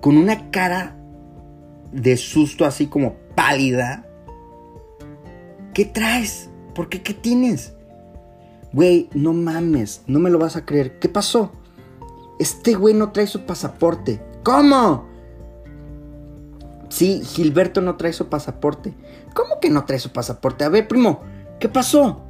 con 0.00 0.16
una 0.16 0.50
cara 0.50 0.96
de 1.92 2.16
susto 2.16 2.64
así 2.64 2.86
como 2.86 3.14
pálida. 3.34 4.06
¿Qué 5.74 5.84
traes? 5.84 6.50
¿Por 6.74 6.88
qué? 6.88 7.02
¿Qué 7.02 7.14
tienes? 7.14 7.74
Güey, 8.72 9.08
no 9.14 9.32
mames, 9.32 10.02
no 10.06 10.18
me 10.18 10.30
lo 10.30 10.38
vas 10.38 10.56
a 10.56 10.64
creer. 10.64 10.98
¿Qué 10.98 11.08
pasó? 11.08 11.52
Este 12.38 12.74
güey 12.74 12.94
no 12.94 13.12
trae 13.12 13.26
su 13.26 13.40
pasaporte. 13.40 14.22
¿Cómo? 14.44 15.06
Sí, 16.88 17.22
Gilberto 17.24 17.80
no 17.80 17.96
trae 17.96 18.12
su 18.12 18.28
pasaporte. 18.28 18.94
¿Cómo 19.34 19.60
que 19.60 19.70
no 19.70 19.84
trae 19.84 19.98
su 19.98 20.10
pasaporte? 20.10 20.64
A 20.64 20.68
ver, 20.68 20.88
primo, 20.88 21.20
¿qué 21.60 21.68
pasó? 21.68 22.22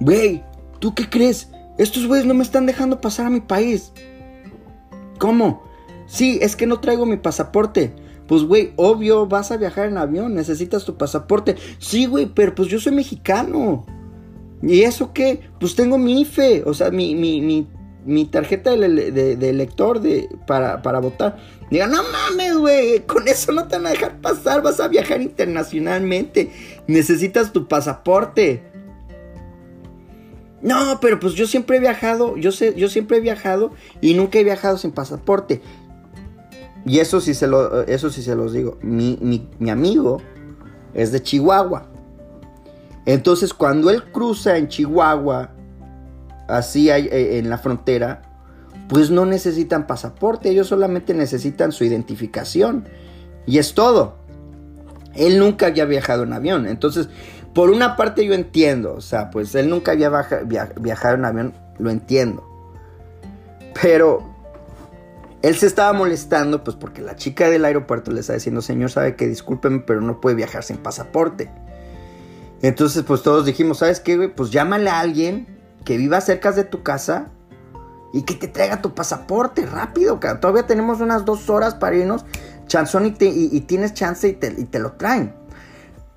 Güey, 0.00 0.44
¿tú 0.78 0.94
qué 0.94 1.08
crees? 1.08 1.50
Estos 1.76 2.06
güeyes 2.06 2.26
no 2.26 2.34
me 2.34 2.42
están 2.42 2.66
dejando 2.66 3.00
pasar 3.00 3.26
a 3.26 3.30
mi 3.30 3.40
país. 3.40 3.92
¿Cómo? 5.18 5.62
Sí, 6.06 6.38
es 6.40 6.56
que 6.56 6.66
no 6.66 6.80
traigo 6.80 7.06
mi 7.06 7.16
pasaporte. 7.16 7.94
Pues, 8.26 8.42
güey, 8.42 8.72
obvio, 8.76 9.26
vas 9.26 9.50
a 9.50 9.56
viajar 9.56 9.86
en 9.88 9.98
avión, 9.98 10.34
necesitas 10.34 10.84
tu 10.84 10.96
pasaporte. 10.96 11.56
Sí, 11.78 12.06
güey, 12.06 12.26
pero 12.26 12.54
pues 12.54 12.68
yo 12.68 12.78
soy 12.78 12.92
mexicano. 12.92 13.86
¿Y 14.62 14.82
eso 14.82 15.12
qué? 15.12 15.40
Pues 15.58 15.74
tengo 15.74 15.98
mi 15.98 16.20
IFE, 16.22 16.64
o 16.66 16.74
sea, 16.74 16.90
mi, 16.90 17.14
mi, 17.14 17.40
mi, 17.40 17.66
mi 18.08 18.24
tarjeta 18.24 18.74
de, 18.74 19.50
elector 19.50 20.00
de, 20.00 20.34
para, 20.46 20.80
para 20.80 20.98
votar. 20.98 21.36
Diga, 21.70 21.86
no 21.86 22.02
mames, 22.02 22.56
güey, 22.56 23.00
con 23.00 23.28
eso 23.28 23.52
no 23.52 23.68
te 23.68 23.76
van 23.76 23.86
a 23.86 23.90
dejar 23.90 24.18
pasar, 24.22 24.62
vas 24.62 24.80
a 24.80 24.88
viajar 24.88 25.20
internacionalmente. 25.20 26.50
Necesitas 26.86 27.52
tu 27.52 27.68
pasaporte. 27.68 28.62
No, 30.62 30.98
pero 31.00 31.20
pues 31.20 31.34
yo 31.34 31.46
siempre 31.46 31.76
he 31.76 31.80
viajado, 31.80 32.38
yo 32.38 32.50
sé, 32.50 32.74
yo 32.74 32.88
siempre 32.88 33.18
he 33.18 33.20
viajado 33.20 33.72
y 34.00 34.14
nunca 34.14 34.38
he 34.38 34.44
viajado 34.44 34.78
sin 34.78 34.90
pasaporte. 34.90 35.60
Y 36.86 37.00
eso 37.00 37.20
sí 37.20 37.34
se 37.34 37.46
lo, 37.46 37.82
eso 37.82 38.08
sí 38.08 38.22
se 38.22 38.34
los 38.34 38.54
digo. 38.54 38.78
Mi, 38.80 39.46
mi 39.58 39.68
amigo 39.68 40.22
es 40.94 41.12
de 41.12 41.22
Chihuahua. 41.22 41.90
Entonces, 43.04 43.52
cuando 43.52 43.90
él 43.90 44.04
cruza 44.04 44.56
en 44.56 44.68
Chihuahua, 44.68 45.52
así 46.48 46.90
eh, 46.90 47.38
en 47.38 47.48
la 47.48 47.58
frontera, 47.58 48.22
pues 48.88 49.10
no 49.10 49.26
necesitan 49.26 49.86
pasaporte, 49.86 50.48
ellos 50.48 50.66
solamente 50.66 51.14
necesitan 51.14 51.72
su 51.72 51.84
identificación. 51.84 52.88
Y 53.46 53.58
es 53.58 53.74
todo. 53.74 54.16
Él 55.14 55.38
nunca 55.38 55.66
había 55.66 55.84
viajado 55.84 56.24
en 56.24 56.32
avión. 56.32 56.66
Entonces, 56.66 57.08
por 57.54 57.70
una 57.70 57.96
parte 57.96 58.24
yo 58.26 58.34
entiendo, 58.34 58.94
o 58.94 59.00
sea, 59.00 59.30
pues 59.30 59.54
él 59.54 59.68
nunca 59.70 59.92
había 59.92 60.10
viajado 60.76 61.14
en 61.14 61.24
avión, 61.24 61.54
lo 61.78 61.90
entiendo. 61.90 62.44
Pero 63.80 64.22
él 65.42 65.54
se 65.56 65.66
estaba 65.66 65.92
molestando, 65.92 66.64
pues 66.64 66.76
porque 66.76 67.02
la 67.02 67.16
chica 67.16 67.48
del 67.48 67.64
aeropuerto 67.64 68.10
le 68.10 68.20
está 68.20 68.34
diciendo, 68.34 68.60
señor, 68.62 68.90
sabe 68.90 69.16
que 69.16 69.26
discúlpeme, 69.26 69.80
pero 69.80 70.00
no 70.00 70.20
puede 70.20 70.36
viajar 70.36 70.62
sin 70.62 70.78
pasaporte. 70.78 71.50
Entonces, 72.60 73.02
pues 73.04 73.22
todos 73.22 73.46
dijimos, 73.46 73.78
¿sabes 73.78 74.00
qué, 74.00 74.16
güey? 74.16 74.34
Pues 74.34 74.50
llámale 74.50 74.90
a 74.90 75.00
alguien 75.00 75.57
que 75.88 75.96
viva 75.96 76.20
cerca 76.20 76.52
de 76.52 76.64
tu 76.64 76.82
casa 76.82 77.28
y 78.12 78.24
que 78.24 78.34
te 78.34 78.46
traiga 78.46 78.82
tu 78.82 78.94
pasaporte 78.94 79.64
rápido, 79.64 80.20
cara. 80.20 80.38
Todavía 80.38 80.66
tenemos 80.66 81.00
unas 81.00 81.24
dos 81.24 81.48
horas 81.48 81.76
para 81.76 81.96
irnos, 81.96 82.26
chanzón, 82.66 83.06
y, 83.06 83.16
y, 83.18 83.60
tienes 83.62 83.94
chance 83.94 84.28
y 84.28 84.34
te, 84.34 84.78
lo 84.78 84.92
traen. 84.92 85.32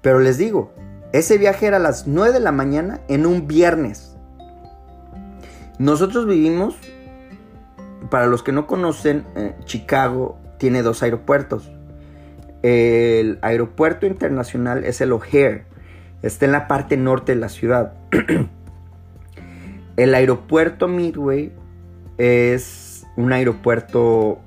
Pero 0.01 0.19
les 0.19 0.37
digo, 0.37 0.73
ese 1.13 1.37
viaje 1.37 1.67
era 1.67 1.77
a 1.77 1.79
las 1.79 2.05
9 2.05 2.33
de 2.33 2.41
la 2.41 2.51
mañana 2.51 2.99
en 3.07 3.25
un 3.25 3.47
viernes. 3.47 4.17
Nosotros 5.79 6.27
vivimos, 6.27 6.75
para 8.09 8.25
los 8.25 8.43
que 8.43 8.51
no 8.51 8.67
conocen, 8.67 9.25
eh, 9.37 9.55
Chicago 9.63 10.37
tiene 10.57 10.81
dos 10.81 11.01
aeropuertos. 11.01 11.71
El 12.61 13.39
aeropuerto 13.41 14.05
internacional 14.05 14.83
es 14.83 14.99
el 14.99 15.13
O'Hare 15.13 15.63
Está 16.23 16.45
en 16.45 16.51
la 16.51 16.67
parte 16.67 16.97
norte 16.97 17.35
de 17.35 17.39
la 17.39 17.47
ciudad. 17.47 17.93
el 20.03 20.15
aeropuerto 20.15 20.87
Midway 20.87 21.51
es 22.17 23.05
un 23.17 23.31
aeropuerto 23.33 24.39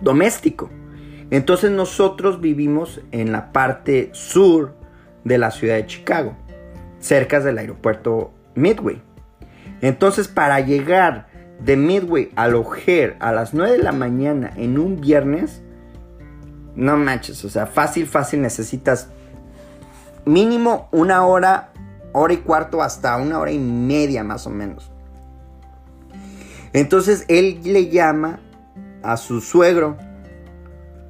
doméstico. 0.00 0.70
Entonces 1.30 1.70
nosotros 1.72 2.40
vivimos 2.40 3.00
en 3.10 3.32
la 3.32 3.52
parte 3.52 4.10
sur 4.12 4.74
de 5.24 5.38
la 5.38 5.50
ciudad 5.50 5.74
de 5.74 5.86
Chicago, 5.86 6.36
cerca 7.00 7.40
del 7.40 7.58
aeropuerto 7.58 8.32
Midway. 8.54 9.02
Entonces 9.80 10.28
para 10.28 10.60
llegar 10.60 11.26
de 11.58 11.76
Midway 11.76 12.30
al 12.36 12.54
O'Hare 12.54 13.16
a 13.18 13.32
las 13.32 13.54
9 13.54 13.78
de 13.78 13.82
la 13.82 13.92
mañana 13.92 14.52
en 14.56 14.78
un 14.78 15.00
viernes, 15.00 15.62
no 16.76 16.96
manches, 16.96 17.44
o 17.44 17.48
sea, 17.48 17.66
fácil, 17.66 18.06
fácil 18.06 18.40
necesitas 18.42 19.08
mínimo 20.24 20.88
una 20.92 21.24
hora, 21.26 21.72
hora 22.14 22.32
y 22.32 22.38
cuarto, 22.38 22.82
hasta 22.82 23.16
una 23.16 23.38
hora 23.38 23.50
y 23.50 23.58
media 23.58 24.24
más 24.24 24.46
o 24.46 24.50
menos. 24.50 24.90
Entonces 26.72 27.24
él 27.28 27.60
le 27.64 27.88
llama 27.88 28.40
a 29.02 29.16
su 29.16 29.40
suegro. 29.40 29.96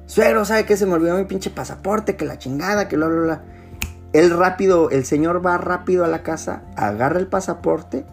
Suegro, 0.07 0.45
¿sabe 0.45 0.65
qué? 0.65 0.77
Se 0.77 0.85
me 0.85 0.93
olvidó 0.93 1.17
mi 1.17 1.25
pinche 1.25 1.49
pasaporte, 1.49 2.15
que 2.15 2.25
la 2.25 2.37
chingada, 2.37 2.87
que 2.87 2.97
bla, 2.97 3.07
bla, 3.07 3.21
bla. 3.21 3.43
Él 4.13 4.31
rápido, 4.31 4.89
el 4.89 5.05
señor 5.05 5.45
va 5.45 5.57
rápido 5.57 6.05
a 6.05 6.07
la 6.07 6.23
casa, 6.23 6.63
agarra 6.75 7.19
el 7.19 7.27
pasaporte 7.27 8.05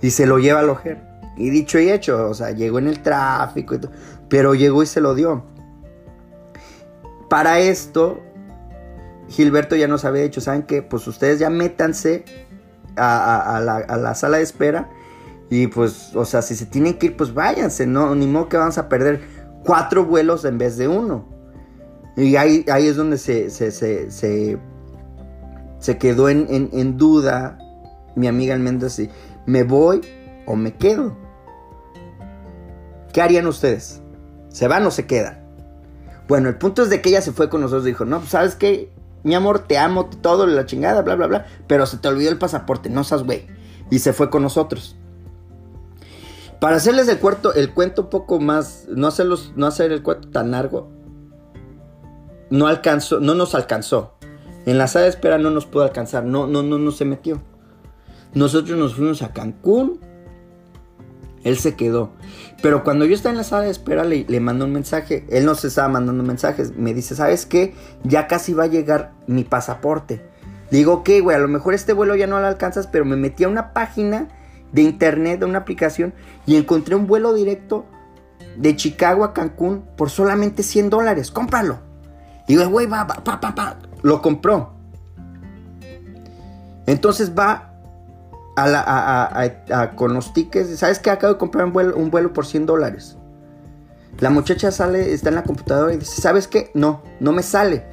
y 0.00 0.10
se 0.10 0.26
lo 0.26 0.38
lleva 0.38 0.60
al 0.60 0.70
ojer. 0.70 1.02
Y 1.36 1.50
dicho 1.50 1.78
y 1.78 1.90
hecho, 1.90 2.28
o 2.28 2.34
sea, 2.34 2.50
llegó 2.50 2.78
en 2.78 2.88
el 2.88 3.02
tráfico 3.02 3.74
y 3.74 3.78
todo, 3.78 3.92
pero 4.28 4.54
llegó 4.54 4.82
y 4.82 4.86
se 4.86 5.00
lo 5.00 5.14
dio. 5.14 5.44
Para 7.28 7.60
esto, 7.60 8.20
Gilberto 9.28 9.76
ya 9.76 9.88
nos 9.88 10.04
había 10.04 10.22
dicho, 10.22 10.40
¿saben 10.40 10.62
qué? 10.62 10.82
Pues 10.82 11.06
ustedes 11.06 11.38
ya 11.38 11.50
métanse 11.50 12.24
a, 12.96 13.60
la, 13.60 14.14
sala 14.14 14.38
de 14.38 14.42
espera 14.42 14.90
y 15.50 15.66
pues, 15.68 16.14
o 16.14 16.24
sea, 16.24 16.42
si 16.42 16.56
se 16.56 16.66
tienen 16.66 16.94
que 16.94 17.06
ir, 17.06 17.16
pues 17.16 17.32
váyanse, 17.32 17.86
no, 17.86 18.14
ni 18.14 18.26
modo 18.26 18.48
que 18.48 18.56
vamos 18.56 18.78
a 18.78 18.88
perder 18.88 19.20
cuatro 19.64 20.04
vuelos 20.04 20.44
en 20.44 20.58
vez 20.58 20.76
de 20.76 20.88
uno. 20.88 21.26
Y 22.16 22.36
ahí, 22.36 22.64
ahí 22.70 22.88
es 22.88 22.96
donde 22.96 23.16
se, 23.16 23.48
se, 23.50 23.70
se, 23.70 24.10
se, 24.10 25.98
quedó 25.98 26.28
en, 26.28 26.68
en, 26.72 26.96
duda 26.96 27.58
mi 28.16 28.26
amiga 28.26 28.54
Almendra 28.54 28.88
si 28.88 29.08
me 29.46 29.62
voy 29.62 30.00
o 30.46 30.56
me 30.56 30.74
quedo. 30.74 31.16
¿Qué 33.12 33.22
harían 33.22 33.46
ustedes? 33.46 34.02
¿Se 34.48 34.66
van 34.66 34.84
o 34.84 34.90
se 34.90 35.06
quedan? 35.06 35.38
Bueno, 36.26 36.48
el 36.48 36.56
punto 36.56 36.82
es 36.82 36.90
de 36.90 37.00
que 37.00 37.10
ella 37.10 37.22
se 37.22 37.32
fue 37.32 37.48
con 37.48 37.60
nosotros 37.60 37.84
y 37.84 37.90
dijo, 37.90 38.04
no, 38.04 38.18
pues 38.18 38.30
sabes 38.30 38.54
qué, 38.54 38.92
mi 39.22 39.34
amor, 39.34 39.60
te 39.60 39.78
amo, 39.78 40.06
todo, 40.06 40.46
la 40.46 40.66
chingada, 40.66 41.02
bla, 41.02 41.14
bla, 41.14 41.26
bla. 41.26 41.46
Pero 41.66 41.86
se 41.86 41.98
te 41.98 42.08
olvidó 42.08 42.30
el 42.30 42.38
pasaporte, 42.38 42.90
no 42.90 43.04
seas 43.04 43.24
güey. 43.24 43.46
Y 43.90 43.98
se 43.98 44.12
fue 44.12 44.30
con 44.30 44.42
nosotros. 44.42 44.96
Para 46.60 46.76
hacerles 46.76 47.08
el, 47.08 47.18
cuento, 47.18 47.54
el 47.54 47.72
cuento 47.72 48.02
un 48.02 48.10
poco 48.10 48.40
más, 48.40 48.86
no, 48.88 49.06
hacerlos, 49.06 49.52
no 49.54 49.66
hacer 49.66 49.92
el 49.92 50.02
cuento 50.02 50.28
tan 50.30 50.50
largo, 50.50 50.88
no 52.50 52.66
alcanzó, 52.66 53.20
no 53.20 53.34
nos 53.34 53.54
alcanzó. 53.54 54.14
En 54.66 54.76
la 54.76 54.88
sala 54.88 55.04
de 55.04 55.10
espera 55.10 55.38
no 55.38 55.50
nos 55.50 55.66
pudo 55.66 55.84
alcanzar, 55.84 56.24
no, 56.24 56.48
no, 56.48 56.64
no, 56.64 56.78
no 56.78 56.90
se 56.90 57.04
metió. 57.04 57.40
Nosotros 58.34 58.76
nos 58.76 58.94
fuimos 58.94 59.22
a 59.22 59.32
Cancún, 59.32 60.00
él 61.48 61.58
se 61.58 61.74
quedó. 61.74 62.10
Pero 62.62 62.84
cuando 62.84 63.04
yo 63.04 63.14
estaba 63.14 63.32
en 63.32 63.38
la 63.38 63.44
sala 63.44 63.64
de 63.64 63.70
espera, 63.70 64.04
le, 64.04 64.24
le 64.28 64.40
mandó 64.40 64.64
un 64.64 64.72
mensaje. 64.72 65.26
Él 65.30 65.44
no 65.44 65.54
se 65.54 65.68
estaba 65.68 65.88
mandando 65.88 66.22
mensajes. 66.24 66.76
Me 66.76 66.94
dice, 66.94 67.14
¿sabes 67.14 67.46
qué? 67.46 67.74
Ya 68.04 68.26
casi 68.26 68.52
va 68.52 68.64
a 68.64 68.68
llegar 68.68 69.12
mi 69.26 69.44
pasaporte. 69.44 70.22
Digo, 70.70 71.02
¿qué, 71.02 71.20
güey? 71.20 71.36
A 71.36 71.40
lo 71.40 71.48
mejor 71.48 71.74
este 71.74 71.92
vuelo 71.92 72.14
ya 72.14 72.26
no 72.26 72.40
lo 72.40 72.46
alcanzas, 72.46 72.86
pero 72.86 73.04
me 73.04 73.16
metí 73.16 73.44
a 73.44 73.48
una 73.48 73.72
página 73.72 74.28
de 74.72 74.82
internet, 74.82 75.40
de 75.40 75.46
una 75.46 75.58
aplicación, 75.58 76.12
y 76.46 76.56
encontré 76.56 76.94
un 76.94 77.06
vuelo 77.06 77.32
directo 77.32 77.86
de 78.56 78.76
Chicago 78.76 79.24
a 79.24 79.32
Cancún 79.32 79.84
por 79.96 80.10
solamente 80.10 80.62
100 80.62 80.90
dólares. 80.90 81.30
Cómpralo. 81.30 81.78
Digo, 82.46 82.66
güey, 82.68 82.86
va, 82.86 83.04
va, 83.04 83.14
pa, 83.24 83.40
pa, 83.40 83.54
pa. 83.54 83.78
Lo 84.02 84.20
compró. 84.20 84.74
Entonces 86.86 87.32
va 87.38 87.74
con 89.96 90.14
los 90.14 90.32
tickets. 90.32 90.78
¿Sabes 90.78 90.98
que 90.98 91.10
Acabo 91.10 91.34
de 91.34 91.38
comprar 91.38 91.64
un 91.66 91.72
vuelo, 91.72 91.96
un 91.96 92.10
vuelo 92.10 92.32
por 92.32 92.46
100 92.46 92.66
dólares. 92.66 93.16
La 94.20 94.30
muchacha 94.30 94.72
sale, 94.72 95.12
está 95.12 95.28
en 95.28 95.36
la 95.36 95.44
computadora 95.44 95.94
y 95.94 95.98
dice, 95.98 96.20
¿sabes 96.20 96.48
qué? 96.48 96.70
No, 96.74 97.02
no 97.20 97.32
me 97.32 97.42
sale. 97.42 97.84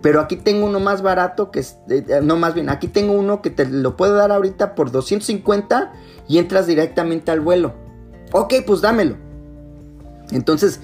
Pero 0.00 0.20
aquí 0.20 0.36
tengo 0.36 0.66
uno 0.66 0.80
más 0.80 1.02
barato 1.02 1.50
que... 1.50 1.60
Eh, 1.60 1.66
eh, 1.88 2.20
no, 2.22 2.36
más 2.36 2.54
bien, 2.54 2.68
aquí 2.68 2.88
tengo 2.88 3.14
uno 3.14 3.42
que 3.42 3.50
te 3.50 3.66
lo 3.66 3.96
puedo 3.96 4.14
dar 4.14 4.30
ahorita 4.30 4.74
por 4.74 4.90
250 4.90 5.92
y 6.28 6.38
entras 6.38 6.66
directamente 6.66 7.30
al 7.30 7.40
vuelo. 7.40 7.74
Ok, 8.32 8.54
pues 8.66 8.80
dámelo. 8.80 9.16
Entonces, 10.30 10.80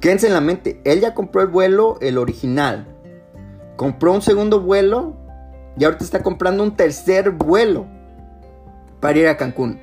quédense 0.00 0.26
en 0.26 0.34
la 0.34 0.40
mente. 0.40 0.80
Él 0.84 1.00
ya 1.00 1.14
compró 1.14 1.40
el 1.42 1.48
vuelo, 1.48 1.98
el 2.00 2.18
original. 2.18 2.86
Compró 3.76 4.12
un 4.12 4.22
segundo 4.22 4.60
vuelo 4.60 5.16
y 5.78 5.84
ahorita 5.84 6.04
está 6.04 6.22
comprando 6.22 6.62
un 6.62 6.76
tercer 6.76 7.30
vuelo 7.30 7.86
para 9.02 9.18
ir 9.18 9.26
a 9.26 9.36
Cancún. 9.36 9.80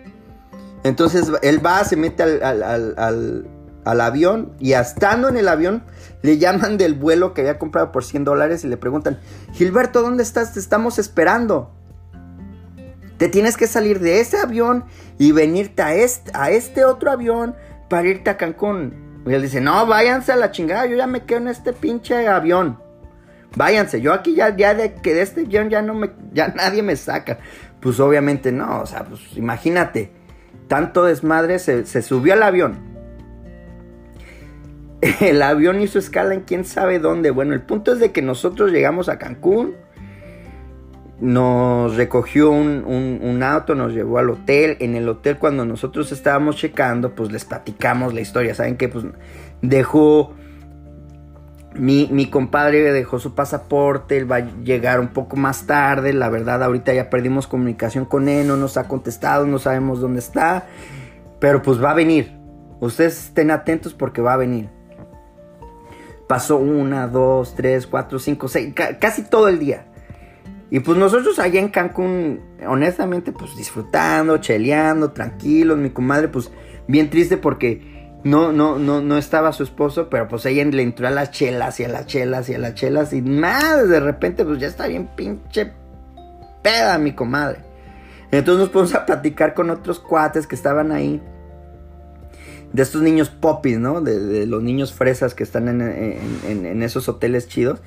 Entonces 0.83 1.29
él 1.43 1.63
va, 1.63 1.83
se 1.83 1.97
mete 1.97 2.23
al, 2.23 3.45
avión 3.83 4.53
y 4.59 4.73
estando 4.73 5.27
en 5.27 5.35
el 5.35 5.47
avión 5.47 5.83
le 6.21 6.37
llaman 6.37 6.77
del 6.77 6.93
vuelo 6.93 7.33
que 7.33 7.41
había 7.41 7.59
comprado 7.59 7.91
por 7.91 8.03
100 8.03 8.23
dólares 8.23 8.63
y 8.63 8.67
le 8.67 8.77
preguntan, 8.77 9.19
Gilberto, 9.51 10.01
¿dónde 10.01 10.23
estás? 10.23 10.53
Te 10.53 10.59
estamos 10.59 10.99
esperando. 10.99 11.71
Te 13.17 13.27
tienes 13.27 13.57
que 13.57 13.67
salir 13.67 13.99
de 13.99 14.21
ese 14.21 14.37
avión 14.37 14.85
y 15.17 15.33
venirte 15.33 15.81
a 15.81 15.93
este, 15.93 16.31
a 16.33 16.49
este 16.51 16.85
otro 16.85 17.11
avión 17.11 17.55
para 17.89 18.07
irte 18.07 18.29
a 18.29 18.37
Cancún. 18.37 19.21
Y 19.27 19.33
él 19.33 19.41
dice, 19.41 19.59
no, 19.59 19.85
váyanse 19.85 20.31
a 20.31 20.37
la 20.37 20.51
chingada, 20.51 20.85
yo 20.85 20.95
ya 20.95 21.07
me 21.07 21.25
quedo 21.25 21.39
en 21.39 21.47
este 21.49 21.73
pinche 21.73 22.25
avión. 22.29 22.79
Váyanse, 23.55 23.99
yo 23.99 24.13
aquí 24.13 24.35
ya, 24.35 24.55
ya 24.55 24.73
de 24.73 24.93
que 24.93 25.13
de 25.13 25.23
este 25.23 25.41
avión 25.41 25.69
ya 25.69 25.81
no 25.81 25.93
me, 25.93 26.11
ya 26.31 26.47
nadie 26.49 26.83
me 26.83 26.95
saca. 26.95 27.39
Pues 27.79 27.99
obviamente 27.99 28.51
no, 28.51 28.81
o 28.81 28.85
sea, 28.85 29.05
pues 29.05 29.21
imagínate, 29.35 30.11
tanto 30.67 31.05
desmadre 31.05 31.59
se, 31.59 31.85
se 31.85 32.01
subió 32.01 32.33
al 32.33 32.43
avión. 32.43 32.89
El 35.21 35.41
avión 35.41 35.81
hizo 35.81 35.99
escala 35.99 36.33
en 36.33 36.41
quién 36.41 36.65
sabe 36.65 36.99
dónde. 36.99 37.31
Bueno, 37.31 37.53
el 37.53 37.61
punto 37.61 37.93
es 37.93 37.99
de 37.99 38.11
que 38.11 38.21
nosotros 38.21 38.71
llegamos 38.71 39.07
a 39.07 39.17
Cancún, 39.17 39.75
nos 41.21 41.95
recogió 41.95 42.49
un, 42.49 43.43
auto, 43.43 43.75
nos 43.75 43.93
llevó 43.93 44.19
al 44.19 44.29
hotel. 44.29 44.77
En 44.79 44.95
el 44.95 45.07
hotel 45.07 45.37
cuando 45.37 45.65
nosotros 45.65 46.11
estábamos 46.11 46.55
checando, 46.55 47.13
pues 47.13 47.31
les 47.31 47.45
platicamos 47.45 48.13
la 48.13 48.21
historia. 48.21 48.55
Saben 48.55 48.77
que 48.77 48.89
pues 48.89 49.05
dejó... 49.61 50.33
Mi, 51.75 52.09
mi, 52.11 52.25
compadre 52.29 52.91
dejó 52.91 53.19
su 53.19 53.35
pasaporte, 53.35 54.17
él 54.17 54.29
va 54.29 54.37
a 54.37 54.63
llegar 54.63 54.99
un 54.99 55.09
poco 55.09 55.35
más 55.37 55.67
tarde, 55.67 56.13
la 56.13 56.27
verdad 56.27 56.63
ahorita 56.63 56.93
ya 56.93 57.11
perdimos 57.11 57.45
comunicación 57.45 58.05
con 58.05 58.27
él, 58.27 58.47
no 58.47 58.57
nos 58.57 58.75
ha 58.77 58.87
contestado, 58.87 59.45
no 59.45 59.59
sabemos 59.59 60.01
dónde 60.01 60.19
está, 60.19 60.65
pero 61.39 61.61
pues 61.61 61.81
va 61.81 61.91
a 61.91 61.93
venir. 61.93 62.35
Ustedes 62.79 63.25
estén 63.25 63.51
atentos 63.51 63.93
porque 63.93 64.21
va 64.21 64.33
a 64.33 64.37
venir. 64.37 64.69
Pasó 66.27 66.57
una, 66.57 67.07
dos, 67.07 67.55
tres, 67.55 67.85
cuatro, 67.85 68.19
cinco, 68.19 68.47
seis, 68.47 68.73
casi 68.99 69.23
todo 69.23 69.47
el 69.47 69.59
día. 69.59 69.85
Y 70.71 70.79
pues 70.81 70.97
nosotros 70.97 71.39
allá 71.39 71.59
en 71.59 71.69
Cancún, 71.69 72.41
honestamente, 72.67 73.31
pues 73.31 73.55
disfrutando, 73.57 74.37
cheleando, 74.37 75.11
tranquilos. 75.11 75.77
Mi 75.77 75.89
comadre, 75.89 76.27
pues 76.27 76.51
bien 76.87 77.09
triste 77.09 77.37
porque 77.37 77.98
no, 78.23 78.51
no, 78.51 78.77
no, 78.77 79.01
no 79.01 79.17
estaba 79.17 79.53
su 79.53 79.63
esposo, 79.63 80.09
pero 80.09 80.27
pues 80.27 80.45
ella 80.45 80.65
le 80.65 80.83
entró 80.83 81.07
a 81.07 81.11
las 81.11 81.31
chelas 81.31 81.79
y 81.79 81.85
a 81.85 81.87
las 81.87 82.05
chelas 82.05 82.49
y 82.49 82.53
a 82.53 82.59
las 82.59 82.75
chelas. 82.75 83.13
Y 83.13 83.21
más, 83.21 83.87
de 83.87 83.99
repente, 83.99 84.43
pues 84.43 84.59
ya 84.59 84.67
está 84.67 84.87
bien 84.87 85.07
pinche 85.15 85.71
peda 86.61 86.97
mi 86.97 87.13
comadre. 87.13 87.59
Entonces 88.31 88.59
nos 88.59 88.69
pusimos 88.69 88.95
a 88.95 89.05
platicar 89.05 89.53
con 89.53 89.69
otros 89.69 89.99
cuates 89.99 90.47
que 90.47 90.55
estaban 90.55 90.91
ahí. 90.91 91.21
De 92.73 92.83
estos 92.83 93.01
niños 93.01 93.29
popis, 93.29 93.79
¿no? 93.79 94.01
De, 94.01 94.45
los 94.45 94.61
niños 94.61 94.93
fresas 94.93 95.33
que 95.33 95.43
están 95.43 95.69
en, 95.69 95.81
en 96.45 96.83
esos 96.83 97.07
hoteles 97.09 97.47
chidos. 97.47 97.81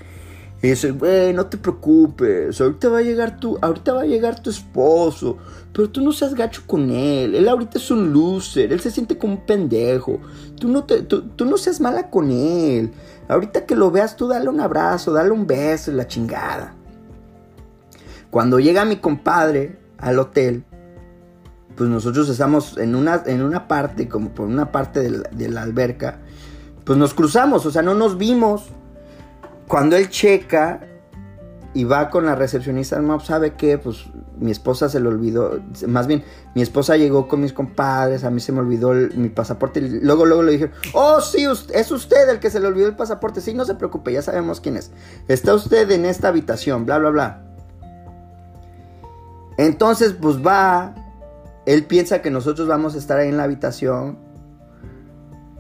Y 0.63 0.69
dice, 0.69 0.93
güey, 0.93 1.33
no 1.33 1.47
te 1.47 1.57
preocupes, 1.57 2.61
ahorita 2.61 2.89
va 2.89 2.99
a 2.99 3.03
llegar 3.03 3.41
tu, 3.41 3.59
ahorita 3.61 3.95
va 3.95 4.03
a 4.03 4.07
llegar 4.07 4.41
tu 4.41 4.49
esposo, 4.49 5.37
pero 5.73 5.91
tú 5.91 6.01
no 6.01 6.13
seas 6.13 6.35
gacho 6.35 6.63
con 6.69 6.93
él, 6.93 7.35
él 7.35 7.49
ahorita 7.49 7.79
es 7.79 7.91
un 7.91 8.13
loser, 8.13 8.73
él 8.73 8.79
se 8.79 8.93
siente 8.93 9.19
como 9.19 9.35
un 9.35 9.45
pendejo, 9.45 10.21
tú 10.61 10.69
no, 10.69 10.85
te, 10.85 11.03
tú, 11.03 11.45
no 11.45 11.57
seas 11.57 11.81
mala 11.81 12.11
con 12.11 12.31
él, 12.31 12.93
ahorita 13.27 13.67
que 13.67 13.75
lo 13.75 13.91
veas 13.91 14.15
tú 14.15 14.29
dale 14.29 14.49
un 14.49 14.61
abrazo, 14.61 15.13
dale 15.13 15.33
un 15.33 15.49
beso, 15.49 15.91
la 15.91 16.07
chingada. 16.07 16.77
Cuando 18.31 18.61
llega 18.61 18.85
mi 18.85 18.99
compadre 18.99 19.81
al 19.99 20.21
hotel, 20.21 20.63
pues 21.75 21.91
nosotros 21.91 22.29
estamos 22.29 22.79
en 22.79 22.95
una, 22.95 23.25
en 23.27 23.43
una 23.43 23.67
parte, 23.67 24.09
como 24.09 24.29
por 24.33 24.47
una 24.47 24.71
parte 24.71 25.11
de 25.11 25.49
la 25.49 25.63
alberca, 25.63 26.21
pues 26.85 26.97
nos 26.97 27.15
cruzamos, 27.15 27.67
o 27.67 27.73
sea, 27.73 27.83
no 27.83 27.95
nos 27.95 28.17
vimos 28.17 28.71
cuando 29.73 29.97
él 29.97 30.11
checa 30.11 30.81
y 31.73 31.85
va 31.85 32.11
con 32.11 32.27
la 32.27 32.35
recepcionista, 32.35 33.01
no 33.01 33.19
sabe 33.21 33.55
qué, 33.55 33.79
pues 33.79 34.05
mi 34.39 34.51
esposa 34.51 34.91
se 34.91 35.01
le 35.01 35.09
olvidó, 35.09 35.63
más 35.89 36.07
bien 36.07 36.25
mi 36.55 36.61
esposa 36.61 36.99
llegó 36.99 37.27
con 37.27 37.41
mis 37.41 37.55
compadres, 37.55 38.23
a 38.25 38.31
mí 38.31 38.39
se 38.41 38.53
me 38.53 38.59
olvidó 38.59 38.93
mi 38.93 39.31
pasaporte, 39.31 39.81
y 39.81 39.89
luego 40.03 40.27
luego 40.27 40.43
le 40.43 40.53
dijeron, 40.53 40.75
oh 40.93 41.23
sí, 41.23 41.47
es 41.73 41.91
usted 41.91 42.29
el 42.29 42.39
que 42.39 42.51
se 42.51 42.61
le 42.61 42.67
olvidó 42.67 42.87
el 42.87 42.97
pasaporte, 42.97 43.41
sí, 43.41 43.55
no 43.55 43.65
se 43.65 43.75
preocupe, 43.75 44.13
ya 44.13 44.21
sabemos 44.21 44.61
quién 44.61 44.77
es, 44.77 44.91
está 45.27 45.55
usted 45.55 45.91
en 45.91 46.05
esta 46.05 46.29
habitación, 46.29 46.85
bla, 46.85 46.99
bla, 46.99 47.09
bla. 47.09 47.43
Entonces, 49.57 50.13
pues 50.13 50.47
va, 50.47 50.95
él 51.65 51.87
piensa 51.87 52.21
que 52.21 52.31
nosotros 52.31 52.69
vamos 52.69 52.95
a 52.95 52.99
estar 52.99 53.17
ahí 53.19 53.31
en 53.31 53.39
la 53.39 53.45
habitación 53.45 54.19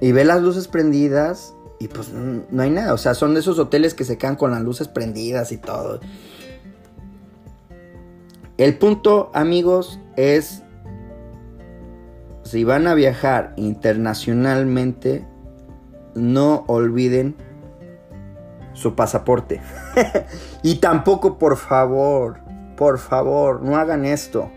y 0.02 0.12
ve 0.12 0.26
las 0.26 0.42
luces 0.42 0.68
prendidas 0.68 1.54
y 1.82 1.88
pues 1.88 2.12
no 2.12 2.62
hay 2.62 2.70
nada, 2.70 2.94
o 2.94 2.96
sea, 2.96 3.12
son 3.12 3.34
de 3.34 3.40
esos 3.40 3.58
hoteles 3.58 3.92
que 3.92 4.04
se 4.04 4.16
quedan 4.16 4.36
con 4.36 4.52
las 4.52 4.62
luces 4.62 4.86
prendidas 4.86 5.50
y 5.50 5.56
todo. 5.56 5.98
El 8.56 8.78
punto, 8.78 9.32
amigos, 9.34 9.98
es 10.14 10.62
si 12.44 12.62
van 12.62 12.86
a 12.86 12.94
viajar 12.94 13.52
internacionalmente, 13.56 15.26
no 16.14 16.62
olviden 16.68 17.34
su 18.74 18.94
pasaporte. 18.94 19.60
y 20.62 20.76
tampoco, 20.76 21.36
por 21.36 21.56
favor, 21.56 22.38
por 22.76 23.00
favor, 23.00 23.60
no 23.60 23.76
hagan 23.76 24.04
esto. 24.04 24.52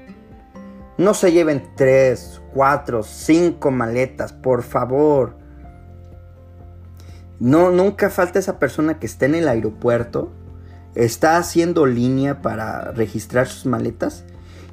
No 0.99 1.15
se 1.15 1.31
lleven 1.31 1.71
tres, 1.75 2.39
cuatro, 2.53 3.01
cinco 3.01 3.71
maletas, 3.71 4.31
por 4.31 4.61
favor. 4.61 5.43
No, 7.39 7.71
nunca 7.71 8.09
falta 8.09 8.39
esa 8.39 8.59
persona 8.59 8.99
que 8.99 9.05
está 9.05 9.25
en 9.25 9.35
el 9.35 9.47
aeropuerto, 9.47 10.31
está 10.95 11.37
haciendo 11.37 11.85
línea 11.85 12.41
para 12.41 12.91
registrar 12.91 13.47
sus 13.47 13.65
maletas 13.65 14.23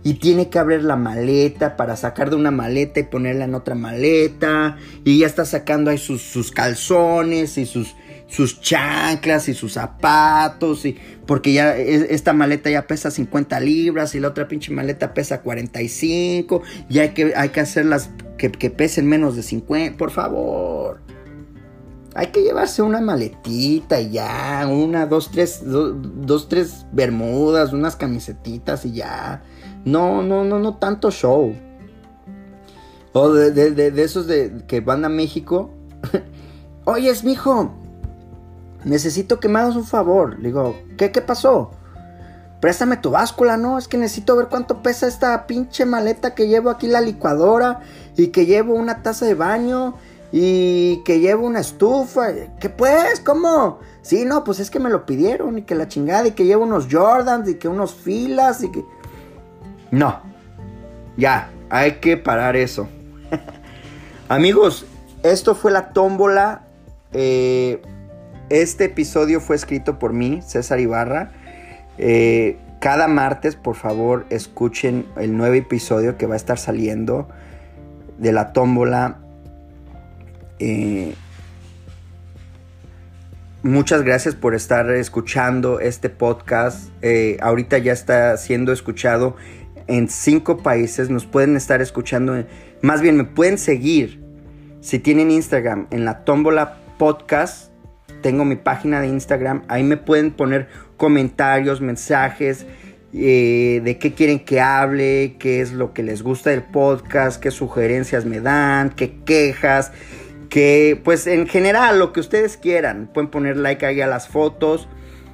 y 0.05 0.15
tiene 0.15 0.49
que 0.49 0.59
abrir 0.59 0.83
la 0.83 0.97
maleta 0.97 1.77
para 1.77 1.97
sacar 1.97 2.31
de 2.31 2.37
una 2.37 2.51
maleta 2.51 3.01
y 3.01 3.05
ponerla 3.05 3.45
en 3.45 3.55
otra 3.55 3.75
maleta 3.75 4.77
y 5.05 5.19
ya 5.19 5.27
está 5.27 5.45
sacando 5.45 5.91
ahí 5.91 5.99
sus, 5.99 6.51
calzones 6.51 7.57
y 7.59 7.67
sus, 7.67 7.95
sus 8.27 8.61
chanclas 8.61 9.49
y 9.49 9.55
sus 9.55 9.75
zapatos 9.75 10.85
y 10.85 10.97
porque 11.27 11.53
ya 11.53 11.77
e, 11.77 12.15
esta 12.15 12.33
maleta 12.33 12.71
ya 12.71 12.87
pesa 12.87 13.11
50 13.11 13.61
libras 13.61 14.15
y 14.15 14.21
la 14.21 14.29
otra 14.29 14.49
pinche 14.49 14.73
maleta 14.73 15.15
pesa 15.15 15.41
45 15.41 16.63
y 16.89 16.99
hay 16.99 17.11
que, 17.11 17.35
hay 17.37 17.51
que 17.51 17.61
hacerlas 17.61 18.11
que, 18.39 18.51
que 18.51 18.71
pesen 18.71 19.07
menos 19.09 19.37
de 19.37 19.43
50 19.43 19.97
por 19.97 20.11
favor 20.11 21.01
hay 22.15 22.27
que 22.29 22.43
llevarse 22.43 22.83
una 22.83 23.01
maletita 23.01 24.01
y 24.01 24.11
ya, 24.11 24.67
una, 24.71 25.07
dos, 25.07 25.31
tres, 25.31 25.63
dos, 25.65 26.49
tres 26.49 26.85
bermudas, 26.93 27.73
unas 27.73 27.97
camisetitas 27.97 28.85
y 28.85 28.93
ya. 28.93 29.43
No, 29.85 30.23
no, 30.23 30.45
no, 30.45 30.59
no 30.59 30.77
tanto 30.77 31.11
show. 31.11 31.55
O 33.15 33.33
de, 33.33 33.71
de, 33.71 34.03
esos 34.03 34.27
de 34.27 34.65
que 34.67 34.81
van 34.81 35.05
a 35.05 35.09
México. 35.09 35.71
Oyes, 36.85 37.25
mijo, 37.25 37.73
necesito 38.85 39.41
que 39.41 39.49
me 39.49 39.61
hagas 39.61 39.77
un 39.77 39.85
favor. 39.85 40.39
Le 40.39 40.49
digo, 40.49 40.77
¿qué, 40.99 41.13
qué 41.13 41.23
pasó? 41.23 41.71
Préstame 42.61 42.97
tu 42.97 43.11
báscula, 43.11 43.57
¿no? 43.57 43.79
Es 43.79 43.89
que 43.89 43.97
necesito 43.97 44.37
ver 44.37 44.49
cuánto 44.49 44.83
pesa 44.83 45.09
esta 45.09 45.47
pinche 45.47 45.85
maleta 45.85 46.35
que 46.35 46.47
llevo 46.47 46.71
aquí 46.71 46.87
la 46.87 47.01
licuadora 47.01 47.81
y 48.17 48.29
que 48.29 48.47
llevo 48.47 48.75
una 48.75 49.03
taza 49.03 49.27
de 49.27 49.35
baño 49.35 49.95
y 50.33 51.03
que 51.05 51.21
llevo 51.21 51.47
una 51.47 51.61
estufa. 51.61 52.29
¿Qué 52.59 52.71
pues? 52.71 53.21
¿Cómo? 53.21 53.79
Sí, 54.01 54.25
no, 54.25 54.43
pues 54.43 54.59
es 54.59 54.71
que 54.71 54.81
me 54.81 54.89
lo 54.89 55.05
pidieron 55.05 55.59
y 55.59 55.63
que 55.63 55.75
la 55.75 55.87
chingada 55.87 56.27
y 56.27 56.33
que 56.33 56.47
llevo 56.47 56.65
unos 56.65 56.89
Jordans 56.91 57.49
y 57.49 57.57
que 57.57 57.69
unos 57.69 57.95
filas 57.95 58.63
y 58.63 58.73
que... 58.73 58.83
No, 59.91 60.21
ya, 61.19 61.51
hay 61.69 61.93
que 61.97 62.17
parar 62.17 62.57
eso. 62.57 62.89
Amigos, 64.29 64.87
esto 65.23 65.55
fue 65.55 65.71
la 65.71 65.93
tómbola. 65.93 66.63
Eh, 67.13 67.83
este 68.49 68.85
episodio 68.87 69.41
fue 69.41 69.55
escrito 69.55 69.99
por 69.99 70.15
mí, 70.15 70.41
César 70.43 70.81
Ibarra. 70.81 71.33
Eh, 71.99 72.59
cada 72.81 73.07
martes, 73.07 73.55
por 73.55 73.77
favor, 73.77 74.25
escuchen 74.31 75.07
el 75.17 75.37
nuevo 75.37 75.55
episodio 75.55 76.17
que 76.17 76.27
va 76.27 76.35
a 76.35 76.37
estar 76.37 76.59
saliendo 76.59 77.29
de 78.19 78.33
la 78.33 78.53
tómbola 78.53 79.22
eh, 80.59 81.15
muchas 83.63 84.03
gracias 84.03 84.35
por 84.35 84.55
estar 84.55 84.91
escuchando 84.91 85.81
este 85.81 86.09
podcast. 86.09 86.91
Eh, 87.03 87.37
ahorita 87.41 87.79
ya 87.79 87.93
está 87.93 88.37
siendo 88.37 88.73
escuchado 88.73 89.37
en 89.87 90.09
cinco 90.09 90.59
países. 90.59 91.11
Nos 91.11 91.27
pueden 91.27 91.57
estar 91.57 91.81
escuchando. 91.81 92.45
más 92.83 93.01
bien, 93.01 93.17
me 93.17 93.25
pueden 93.25 93.59
seguir 93.59 94.23
si 94.81 94.99
tienen 94.99 95.31
Instagram 95.31 95.87
en 95.91 96.05
la 96.05 96.25
tómbola 96.25 96.79
podcast. 96.99 97.71
Tengo 98.21 98.45
mi 98.45 98.57
página 98.57 99.01
de 99.01 99.09
Instagram. 99.09 99.63
Ahí 99.69 99.83
me 99.83 99.97
pueden 99.97 100.33
poner 100.33 100.69
comentarios, 100.97 101.81
mensajes. 101.81 102.67
Eh, 103.15 103.83
de 103.85 103.99
qué 103.99 104.15
quieren 104.15 104.39
que 104.39 104.63
hable, 104.63 105.37
qué 105.39 105.61
es 105.61 105.73
lo 105.73 105.93
que 105.93 106.03
les 106.03 106.23
gusta 106.23 106.49
del 106.49 106.63
podcast, 106.63 107.43
qué 107.43 107.51
sugerencias 107.51 108.25
me 108.25 108.41
dan, 108.41 108.89
qué 108.89 109.19
quejas 109.27 109.93
que 110.53 111.01
pues 111.03 111.27
en 111.27 111.47
general 111.47 111.99
lo 111.99 112.13
que 112.13 112.21
ustedes 112.21 112.59
quieran, 112.59 113.09
pueden 113.11 113.31
poner 113.31 113.57
like 113.57 113.87
ahí 113.87 114.03
a 114.03 114.07
las 114.07 114.29
fotos 114.29 114.87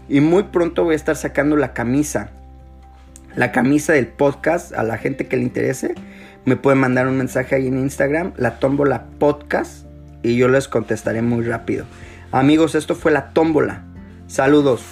y 0.09 0.21
muy 0.21 0.45
pronto 0.45 0.85
voy 0.85 0.93
a 0.93 0.97
estar 0.97 1.17
sacando 1.17 1.57
la 1.57 1.73
camisa, 1.73 2.31
la 3.35 3.51
camisa 3.51 3.95
del 3.95 4.07
podcast 4.07 4.73
a 4.75 4.85
la 4.85 4.97
gente 4.97 5.27
que 5.27 5.37
le 5.37 5.43
interese, 5.43 5.97
me 6.45 6.55
pueden 6.55 6.79
mandar 6.79 7.09
un 7.09 7.19
mensaje 7.19 7.57
ahí 7.57 7.67
en 7.67 7.79
Instagram, 7.79 8.33
la 8.37 8.61
tómbola 8.61 9.07
podcast 9.19 9.87
y 10.23 10.37
yo 10.37 10.47
les 10.47 10.69
contestaré 10.69 11.21
muy 11.21 11.45
rápido. 11.45 11.85
Amigos, 12.31 12.77
esto 12.77 12.95
fue 12.95 13.11
la 13.11 13.31
tómbola. 13.31 13.83
Saludos. 14.29 14.83